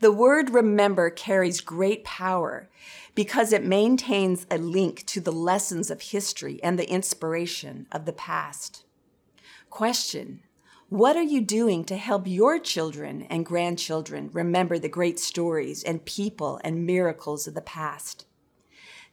The 0.00 0.12
word 0.12 0.50
remember 0.50 1.08
carries 1.10 1.60
great 1.60 2.04
power 2.04 2.68
because 3.14 3.52
it 3.52 3.64
maintains 3.64 4.46
a 4.50 4.58
link 4.58 5.06
to 5.06 5.20
the 5.20 5.32
lessons 5.32 5.90
of 5.90 6.00
history 6.00 6.60
and 6.62 6.78
the 6.78 6.90
inspiration 6.90 7.86
of 7.92 8.04
the 8.04 8.12
past. 8.12 8.84
Question 9.70 10.42
What 10.88 11.16
are 11.16 11.22
you 11.22 11.40
doing 11.40 11.84
to 11.84 11.96
help 11.96 12.26
your 12.26 12.58
children 12.58 13.22
and 13.30 13.46
grandchildren 13.46 14.30
remember 14.32 14.78
the 14.78 14.88
great 14.88 15.20
stories 15.20 15.82
and 15.82 16.04
people 16.04 16.60
and 16.64 16.86
miracles 16.86 17.46
of 17.46 17.54
the 17.54 17.60
past? 17.60 18.26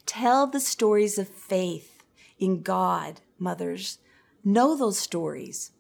Tell 0.05 0.47
the 0.47 0.59
stories 0.59 1.17
of 1.17 1.29
faith 1.29 2.03
in 2.39 2.63
God, 2.63 3.21
mothers. 3.37 3.99
Know 4.43 4.75
those 4.75 4.97
stories. 4.97 5.71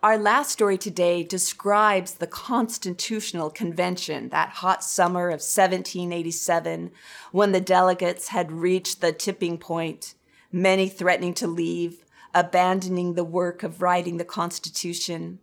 Our 0.00 0.16
last 0.16 0.52
story 0.52 0.78
today 0.78 1.24
describes 1.24 2.14
the 2.14 2.28
Constitutional 2.28 3.50
Convention, 3.50 4.28
that 4.28 4.50
hot 4.50 4.84
summer 4.84 5.28
of 5.28 5.40
1787, 5.40 6.92
when 7.32 7.50
the 7.50 7.60
delegates 7.60 8.28
had 8.28 8.52
reached 8.52 9.00
the 9.00 9.12
tipping 9.12 9.58
point, 9.58 10.14
many 10.52 10.88
threatening 10.88 11.34
to 11.34 11.48
leave, 11.48 12.04
abandoning 12.32 13.14
the 13.14 13.24
work 13.24 13.64
of 13.64 13.82
writing 13.82 14.18
the 14.18 14.24
Constitution. 14.24 15.40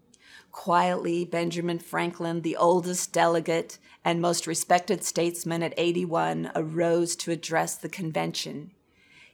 Quietly, 0.51 1.25
Benjamin 1.25 1.79
Franklin, 1.79 2.41
the 2.41 2.55
oldest 2.55 3.11
delegate 3.11 3.77
and 4.05 4.21
most 4.21 4.47
respected 4.47 5.03
statesman 5.03 5.63
at 5.63 5.73
81, 5.75 6.51
arose 6.55 7.17
to 7.17 7.31
address 7.31 7.75
the 7.75 7.89
convention. 7.89 8.71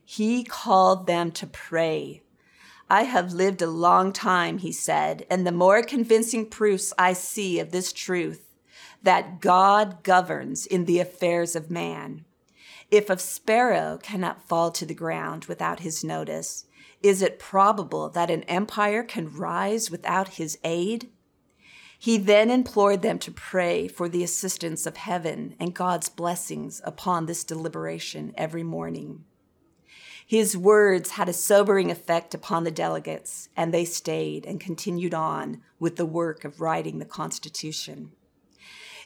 He 0.03 0.43
called 0.43 1.05
them 1.05 1.31
to 1.33 1.45
pray 1.45 2.23
I 2.91 3.03
have 3.03 3.31
lived 3.31 3.61
a 3.61 3.67
long 3.67 4.11
time, 4.11 4.57
he 4.57 4.73
said, 4.73 5.25
and 5.29 5.47
the 5.47 5.51
more 5.53 5.81
convincing 5.81 6.45
proofs 6.47 6.91
I 6.99 7.13
see 7.13 7.57
of 7.57 7.71
this 7.71 7.93
truth, 7.93 8.53
that 9.01 9.39
God 9.39 10.03
governs 10.03 10.65
in 10.65 10.83
the 10.83 10.99
affairs 10.99 11.55
of 11.55 11.71
man. 11.71 12.25
If 12.91 13.09
a 13.09 13.17
sparrow 13.17 13.97
cannot 14.03 14.45
fall 14.45 14.71
to 14.71 14.85
the 14.85 14.93
ground 14.93 15.45
without 15.45 15.79
his 15.79 16.03
notice, 16.03 16.65
is 17.01 17.21
it 17.21 17.39
probable 17.39 18.09
that 18.09 18.29
an 18.29 18.43
empire 18.43 19.03
can 19.03 19.33
rise 19.33 19.89
without 19.89 20.33
his 20.33 20.59
aid? 20.65 21.07
He 21.97 22.17
then 22.17 22.51
implored 22.51 23.03
them 23.03 23.19
to 23.19 23.31
pray 23.31 23.87
for 23.87 24.09
the 24.09 24.21
assistance 24.21 24.85
of 24.85 24.97
heaven 24.97 25.55
and 25.61 25.73
God's 25.73 26.09
blessings 26.09 26.81
upon 26.83 27.25
this 27.25 27.45
deliberation 27.45 28.33
every 28.35 28.63
morning. 28.63 29.23
His 30.25 30.55
words 30.55 31.11
had 31.11 31.27
a 31.27 31.33
sobering 31.33 31.91
effect 31.91 32.33
upon 32.33 32.63
the 32.63 32.71
delegates, 32.71 33.49
and 33.57 33.73
they 33.73 33.85
stayed 33.85 34.45
and 34.45 34.59
continued 34.59 35.13
on 35.13 35.61
with 35.79 35.97
the 35.97 36.05
work 36.05 36.45
of 36.45 36.61
writing 36.61 36.99
the 36.99 37.05
Constitution. 37.05 38.11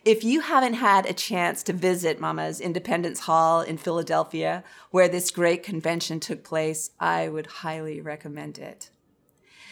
If 0.04 0.24
you 0.24 0.42
haven't 0.42 0.76
had 0.76 1.08
a 1.08 1.14
chance 1.14 1.64
to 1.64 1.74
visit 1.74 2.20
Mama's 2.20 2.62
Independence 2.62 3.22
Hall 3.22 3.62
in 3.62 3.78
Philadelphia, 3.78 4.64
where 4.92 5.08
this 5.08 5.32
great 5.32 5.64
convention 5.64 6.20
took 6.20 6.44
place, 6.44 6.92
I 7.00 7.28
would 7.28 7.48
highly 7.48 8.02
recommend 8.02 8.60
it. 8.60 8.92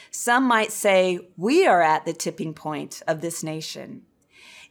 Some 0.10 0.45
might 0.45 0.71
say 0.71 1.19
we 1.38 1.67
are 1.67 1.84
at 1.84 2.06
the 2.06 2.13
tipping 2.13 2.56
point 2.56 3.03
of 3.08 3.21
this 3.21 3.43
nation. 3.43 4.03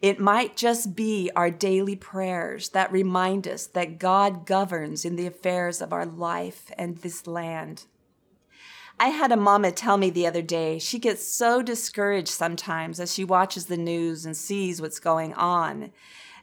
It 0.02 0.18
might 0.18 0.56
just 0.56 0.96
be 0.96 1.30
our 1.36 1.48
daily 1.48 1.94
prayers 1.94 2.70
that 2.70 2.90
remind 2.90 3.46
us 3.46 3.68
that 3.68 4.00
God 4.00 4.46
governs 4.46 5.04
in 5.04 5.14
the 5.14 5.28
affairs 5.28 5.80
of 5.80 5.92
our 5.92 6.04
life 6.04 6.72
and 6.76 6.96
this 6.98 7.28
land. 7.28 7.84
I 8.98 9.08
had 9.08 9.30
a 9.30 9.36
mama 9.36 9.70
tell 9.70 9.96
me 9.96 10.10
the 10.10 10.26
other 10.26 10.42
day 10.42 10.80
she 10.80 10.98
gets 10.98 11.24
so 11.24 11.62
discouraged 11.62 12.28
sometimes 12.28 12.98
as 12.98 13.14
she 13.14 13.24
watches 13.24 13.66
the 13.66 13.76
news 13.76 14.26
and 14.26 14.36
sees 14.36 14.82
what's 14.82 14.98
going 14.98 15.34
on. 15.34 15.92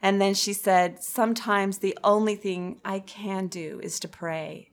And 0.01 0.21
then 0.21 0.35
she 0.35 0.53
said, 0.53 1.03
Sometimes 1.03 1.79
the 1.79 1.97
only 2.01 2.35
thing 2.35 2.79
I 2.85 2.99
can 2.99 3.47
do 3.47 3.81
is 3.83 3.99
to 3.99 4.07
pray. 4.07 4.69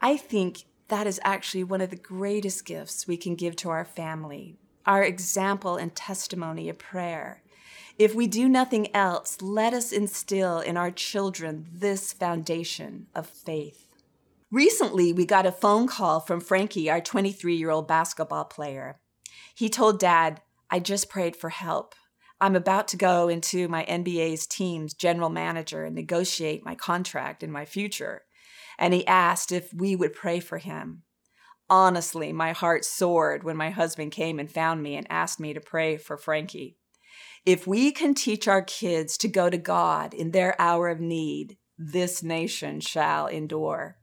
I 0.00 0.16
think 0.16 0.64
that 0.88 1.06
is 1.06 1.20
actually 1.22 1.62
one 1.62 1.80
of 1.80 1.90
the 1.90 1.96
greatest 1.96 2.64
gifts 2.64 3.06
we 3.06 3.16
can 3.16 3.36
give 3.36 3.54
to 3.56 3.70
our 3.70 3.84
family 3.84 4.56
our 4.86 5.04
example 5.04 5.76
and 5.76 5.94
testimony 5.94 6.68
of 6.68 6.78
prayer. 6.78 7.42
If 8.00 8.14
we 8.14 8.28
do 8.28 8.48
nothing 8.48 8.88
else, 8.96 9.42
let 9.42 9.74
us 9.74 9.92
instill 9.92 10.60
in 10.60 10.78
our 10.78 10.90
children 10.90 11.66
this 11.70 12.14
foundation 12.14 13.08
of 13.14 13.26
faith. 13.26 13.88
Recently, 14.50 15.12
we 15.12 15.26
got 15.26 15.44
a 15.44 15.52
phone 15.52 15.86
call 15.86 16.18
from 16.20 16.40
Frankie, 16.40 16.88
our 16.88 17.02
23 17.02 17.56
year 17.56 17.68
old 17.68 17.86
basketball 17.86 18.46
player. 18.46 19.00
He 19.54 19.68
told 19.68 20.00
dad, 20.00 20.40
I 20.70 20.80
just 20.80 21.10
prayed 21.10 21.36
for 21.36 21.50
help. 21.50 21.94
I'm 22.40 22.56
about 22.56 22.88
to 22.88 22.96
go 22.96 23.28
into 23.28 23.68
my 23.68 23.84
NBA's 23.84 24.46
team's 24.46 24.94
general 24.94 25.28
manager 25.28 25.84
and 25.84 25.94
negotiate 25.94 26.64
my 26.64 26.74
contract 26.74 27.42
and 27.42 27.52
my 27.52 27.66
future. 27.66 28.22
And 28.78 28.94
he 28.94 29.06
asked 29.06 29.52
if 29.52 29.74
we 29.74 29.94
would 29.94 30.14
pray 30.14 30.40
for 30.40 30.56
him. 30.56 31.02
Honestly, 31.68 32.32
my 32.32 32.52
heart 32.52 32.86
soared 32.86 33.44
when 33.44 33.58
my 33.58 33.68
husband 33.68 34.12
came 34.12 34.40
and 34.40 34.50
found 34.50 34.82
me 34.82 34.96
and 34.96 35.06
asked 35.10 35.38
me 35.38 35.52
to 35.52 35.60
pray 35.60 35.98
for 35.98 36.16
Frankie. 36.16 36.78
If 37.46 37.66
we 37.66 37.90
can 37.90 38.14
teach 38.14 38.46
our 38.46 38.62
kids 38.62 39.16
to 39.18 39.28
go 39.28 39.48
to 39.48 39.56
God 39.56 40.12
in 40.12 40.30
their 40.30 40.60
hour 40.60 40.88
of 40.88 41.00
need, 41.00 41.56
this 41.78 42.22
nation 42.22 42.80
shall 42.80 43.26
endure. 43.26 43.96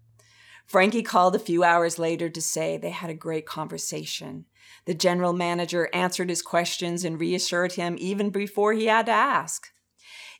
Frankie 0.66 1.04
called 1.04 1.36
a 1.36 1.40
few 1.40 1.64
hours 1.64 2.00
later 2.00 2.30
to 2.30 2.42
say 2.42 2.78
they 2.78 2.90
had 2.90 3.10
a 3.10 3.16
great 3.16 3.46
conversation. 3.46 4.46
The 4.86 4.96
general 4.96 5.34
manager 5.34 5.88
answered 5.94 6.30
his 6.30 6.42
questions 6.42 7.06
and 7.06 7.20
reassured 7.20 7.74
him 7.74 7.96
even 8.00 8.32
before 8.32 8.74
he 8.74 8.88
had 8.88 9.06
to 9.06 9.12
ask. 9.12 9.72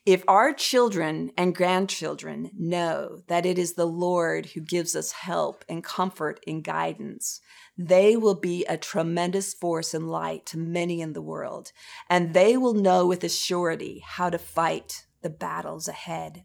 If 0.06 0.22
our 0.26 0.52
children 0.52 1.32
and 1.36 1.54
grandchildren 1.54 2.50
know 2.56 3.22
that 3.26 3.44
it 3.44 3.58
is 3.58 3.74
the 3.74 3.86
Lord 3.86 4.46
who 4.46 4.60
gives 4.60 4.96
us 4.96 5.12
help 5.12 5.64
and 5.68 5.84
comfort 5.84 6.40
and 6.46 6.64
guidance, 6.64 7.40
they 7.76 8.16
will 8.16 8.34
be 8.34 8.64
a 8.64 8.76
tremendous 8.76 9.52
force 9.54 9.94
and 9.94 10.08
light 10.08 10.46
to 10.46 10.58
many 10.58 11.00
in 11.00 11.12
the 11.12 11.22
world, 11.22 11.72
and 12.08 12.32
they 12.32 12.56
will 12.56 12.74
know 12.74 13.06
with 13.06 13.22
a 13.22 13.28
surety 13.28 14.02
how 14.04 14.30
to 14.30 14.38
fight 14.38 15.06
the 15.22 15.30
battles 15.30 15.88
ahead. 15.88 16.44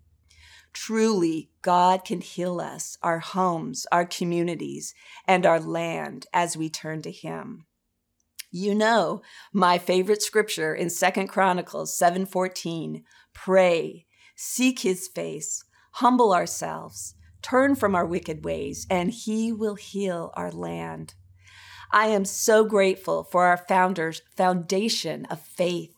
Truly, 0.73 1.51
God 1.61 2.03
can 2.03 2.21
heal 2.21 2.59
us, 2.59 2.97
our 3.03 3.19
homes, 3.19 3.85
our 3.91 4.05
communities, 4.05 4.95
and 5.27 5.45
our 5.45 5.59
land 5.59 6.25
as 6.33 6.57
we 6.57 6.69
turn 6.69 7.03
to 7.03 7.11
Him. 7.11 7.65
You 8.55 8.75
know, 8.75 9.21
my 9.51 9.77
favorite 9.77 10.21
scripture 10.21 10.75
in 10.75 10.89
Second 10.89 11.27
Chronicles 11.27 11.97
7:14, 11.97 13.03
pray, 13.33 14.05
seek 14.35 14.79
his 14.79 15.07
face, 15.07 15.63
humble 15.93 16.33
ourselves, 16.33 17.15
turn 17.41 17.75
from 17.75 17.95
our 17.95 18.05
wicked 18.05 18.43
ways, 18.43 18.87
and 18.89 19.11
he 19.11 19.51
will 19.51 19.75
heal 19.75 20.31
our 20.35 20.51
land. 20.51 21.13
I 21.91 22.07
am 22.07 22.25
so 22.25 22.63
grateful 22.63 23.23
for 23.23 23.45
our 23.45 23.57
founder's 23.57 24.21
foundation 24.35 25.25
of 25.25 25.39
faith 25.41 25.93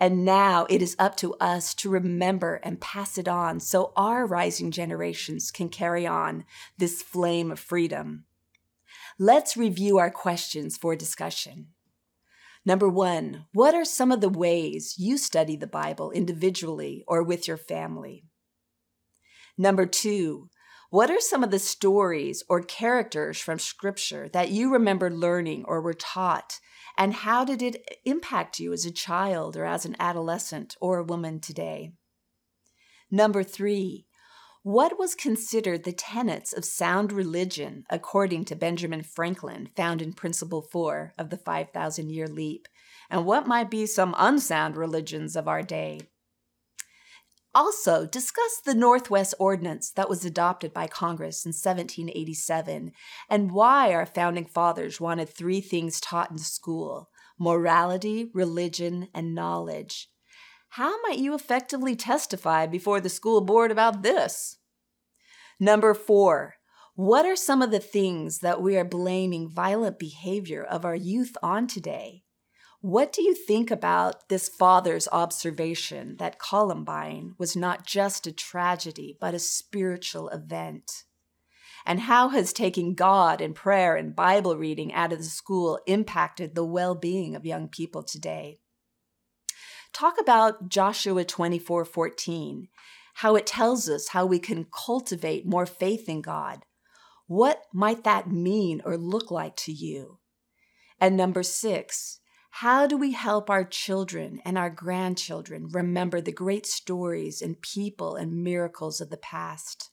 and 0.00 0.24
now 0.24 0.66
it 0.70 0.80
is 0.80 0.96
up 0.98 1.14
to 1.18 1.34
us 1.34 1.74
to 1.74 1.90
remember 1.90 2.54
and 2.64 2.80
pass 2.80 3.18
it 3.18 3.28
on 3.28 3.60
so 3.60 3.92
our 3.94 4.26
rising 4.26 4.70
generations 4.70 5.50
can 5.50 5.68
carry 5.68 6.06
on 6.06 6.44
this 6.78 7.02
flame 7.02 7.50
of 7.50 7.60
freedom. 7.60 8.24
Let's 9.18 9.58
review 9.58 9.98
our 9.98 10.10
questions 10.10 10.78
for 10.78 10.96
discussion. 10.96 11.68
Number 12.64 12.88
one, 12.88 13.46
what 13.52 13.74
are 13.74 13.84
some 13.84 14.12
of 14.12 14.20
the 14.20 14.28
ways 14.28 14.96
you 14.98 15.16
study 15.16 15.56
the 15.56 15.66
Bible 15.66 16.10
individually 16.10 17.04
or 17.08 17.22
with 17.22 17.48
your 17.48 17.56
family? 17.56 18.24
Number 19.56 19.86
two, 19.86 20.50
what 20.90 21.10
are 21.10 21.20
some 21.20 21.42
of 21.42 21.50
the 21.50 21.58
stories 21.58 22.42
or 22.48 22.62
characters 22.62 23.40
from 23.40 23.58
Scripture 23.58 24.28
that 24.32 24.50
you 24.50 24.72
remember 24.72 25.10
learning 25.10 25.64
or 25.66 25.80
were 25.80 25.94
taught 25.94 26.60
and 26.98 27.14
how 27.14 27.44
did 27.44 27.62
it 27.62 27.82
impact 28.04 28.58
you 28.58 28.72
as 28.72 28.84
a 28.84 28.90
child 28.90 29.56
or 29.56 29.64
as 29.64 29.86
an 29.86 29.96
adolescent 29.98 30.76
or 30.80 30.98
a 30.98 31.04
woman 31.04 31.40
today? 31.40 31.92
Number 33.10 33.42
three, 33.42 34.06
what 34.62 34.98
was 34.98 35.14
considered 35.14 35.84
the 35.84 35.92
tenets 35.92 36.52
of 36.52 36.64
sound 36.64 37.12
religion 37.12 37.84
according 37.88 38.44
to 38.44 38.54
Benjamin 38.54 39.02
Franklin, 39.02 39.70
found 39.74 40.02
in 40.02 40.12
Principle 40.12 40.60
4 40.60 41.14
of 41.16 41.30
the 41.30 41.38
5,000 41.38 42.10
Year 42.10 42.28
Leap? 42.28 42.68
And 43.08 43.24
what 43.24 43.46
might 43.46 43.70
be 43.70 43.86
some 43.86 44.14
unsound 44.18 44.76
religions 44.76 45.34
of 45.34 45.48
our 45.48 45.62
day? 45.62 46.02
Also, 47.54 48.06
discuss 48.06 48.60
the 48.64 48.74
Northwest 48.74 49.34
Ordinance 49.38 49.90
that 49.92 50.08
was 50.08 50.24
adopted 50.24 50.72
by 50.72 50.86
Congress 50.86 51.44
in 51.44 51.48
1787 51.50 52.92
and 53.28 53.50
why 53.50 53.92
our 53.92 54.06
founding 54.06 54.44
fathers 54.44 55.00
wanted 55.00 55.28
three 55.28 55.60
things 55.60 56.00
taught 56.00 56.30
in 56.30 56.38
school 56.38 57.08
morality, 57.38 58.30
religion, 58.34 59.08
and 59.14 59.34
knowledge. 59.34 60.09
How 60.74 61.02
might 61.02 61.18
you 61.18 61.34
effectively 61.34 61.96
testify 61.96 62.66
before 62.66 63.00
the 63.00 63.08
school 63.08 63.40
board 63.40 63.72
about 63.72 64.02
this? 64.02 64.58
Number 65.58 65.94
four, 65.94 66.54
what 66.94 67.26
are 67.26 67.34
some 67.34 67.60
of 67.60 67.72
the 67.72 67.80
things 67.80 68.38
that 68.38 68.62
we 68.62 68.76
are 68.76 68.84
blaming 68.84 69.48
violent 69.48 69.98
behavior 69.98 70.62
of 70.62 70.84
our 70.84 70.94
youth 70.94 71.36
on 71.42 71.66
today? 71.66 72.22
What 72.80 73.12
do 73.12 73.20
you 73.20 73.34
think 73.34 73.72
about 73.72 74.28
this 74.28 74.48
father's 74.48 75.08
observation 75.10 76.16
that 76.18 76.38
Columbine 76.38 77.34
was 77.36 77.56
not 77.56 77.84
just 77.84 78.28
a 78.28 78.32
tragedy, 78.32 79.18
but 79.20 79.34
a 79.34 79.40
spiritual 79.40 80.28
event? 80.28 81.02
And 81.84 82.00
how 82.00 82.28
has 82.28 82.52
taking 82.52 82.94
God 82.94 83.40
and 83.40 83.56
prayer 83.56 83.96
and 83.96 84.14
Bible 84.14 84.56
reading 84.56 84.92
out 84.92 85.12
of 85.12 85.18
the 85.18 85.24
school 85.24 85.80
impacted 85.88 86.54
the 86.54 86.64
well 86.64 86.94
being 86.94 87.34
of 87.34 87.44
young 87.44 87.66
people 87.66 88.04
today? 88.04 88.60
Talk 89.92 90.20
about 90.20 90.68
Joshua 90.68 91.24
24 91.24 91.84
14, 91.84 92.68
how 93.14 93.36
it 93.36 93.46
tells 93.46 93.88
us 93.88 94.08
how 94.08 94.24
we 94.24 94.38
can 94.38 94.66
cultivate 94.72 95.46
more 95.46 95.66
faith 95.66 96.08
in 96.08 96.22
God. 96.22 96.64
What 97.26 97.62
might 97.72 98.04
that 98.04 98.30
mean 98.30 98.80
or 98.84 98.96
look 98.96 99.30
like 99.30 99.56
to 99.56 99.72
you? 99.72 100.18
And 101.00 101.16
number 101.16 101.42
six, 101.42 102.20
how 102.50 102.86
do 102.86 102.96
we 102.96 103.12
help 103.12 103.48
our 103.48 103.64
children 103.64 104.40
and 104.44 104.58
our 104.58 104.70
grandchildren 104.70 105.68
remember 105.68 106.20
the 106.20 106.32
great 106.32 106.66
stories 106.66 107.40
and 107.40 107.60
people 107.60 108.16
and 108.16 108.44
miracles 108.44 109.00
of 109.00 109.10
the 109.10 109.16
past? 109.16 109.90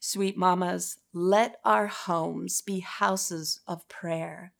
Sweet 0.00 0.36
mamas, 0.36 0.98
let 1.12 1.56
our 1.64 1.86
homes 1.86 2.60
be 2.60 2.80
houses 2.80 3.60
of 3.66 3.88
prayer, 3.88 4.52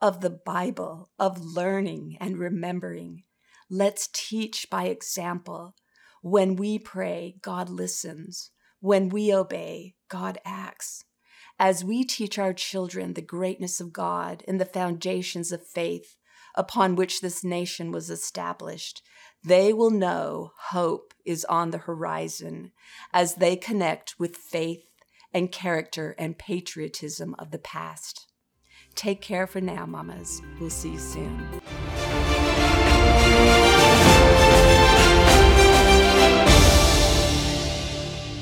of 0.00 0.20
the 0.20 0.30
Bible, 0.30 1.10
of 1.18 1.44
learning 1.44 2.16
and 2.20 2.38
remembering. 2.38 3.24
Let's 3.70 4.08
teach 4.12 4.68
by 4.70 4.84
example. 4.84 5.74
When 6.22 6.56
we 6.56 6.78
pray, 6.78 7.36
God 7.42 7.68
listens. 7.68 8.50
When 8.80 9.08
we 9.08 9.34
obey, 9.34 9.94
God 10.08 10.38
acts. 10.44 11.04
As 11.58 11.84
we 11.84 12.04
teach 12.04 12.38
our 12.38 12.52
children 12.52 13.14
the 13.14 13.22
greatness 13.22 13.80
of 13.80 13.92
God 13.92 14.42
and 14.46 14.60
the 14.60 14.64
foundations 14.64 15.52
of 15.52 15.66
faith, 15.66 16.16
upon 16.54 16.94
which 16.94 17.20
this 17.20 17.42
nation 17.42 17.90
was 17.90 18.10
established, 18.10 19.02
they 19.42 19.72
will 19.72 19.90
know 19.90 20.52
hope 20.70 21.14
is 21.24 21.44
on 21.46 21.70
the 21.70 21.78
horizon 21.78 22.72
as 23.12 23.36
they 23.36 23.56
connect 23.56 24.14
with 24.18 24.36
faith 24.36 24.84
and 25.32 25.50
character 25.50 26.14
and 26.18 26.38
patriotism 26.38 27.34
of 27.38 27.50
the 27.50 27.58
past. 27.58 28.28
Take 28.94 29.20
care 29.20 29.46
for 29.46 29.60
now, 29.60 29.84
mamas. 29.86 30.40
We'll 30.60 30.70
see 30.70 30.92
you 30.92 30.98
soon. 30.98 31.60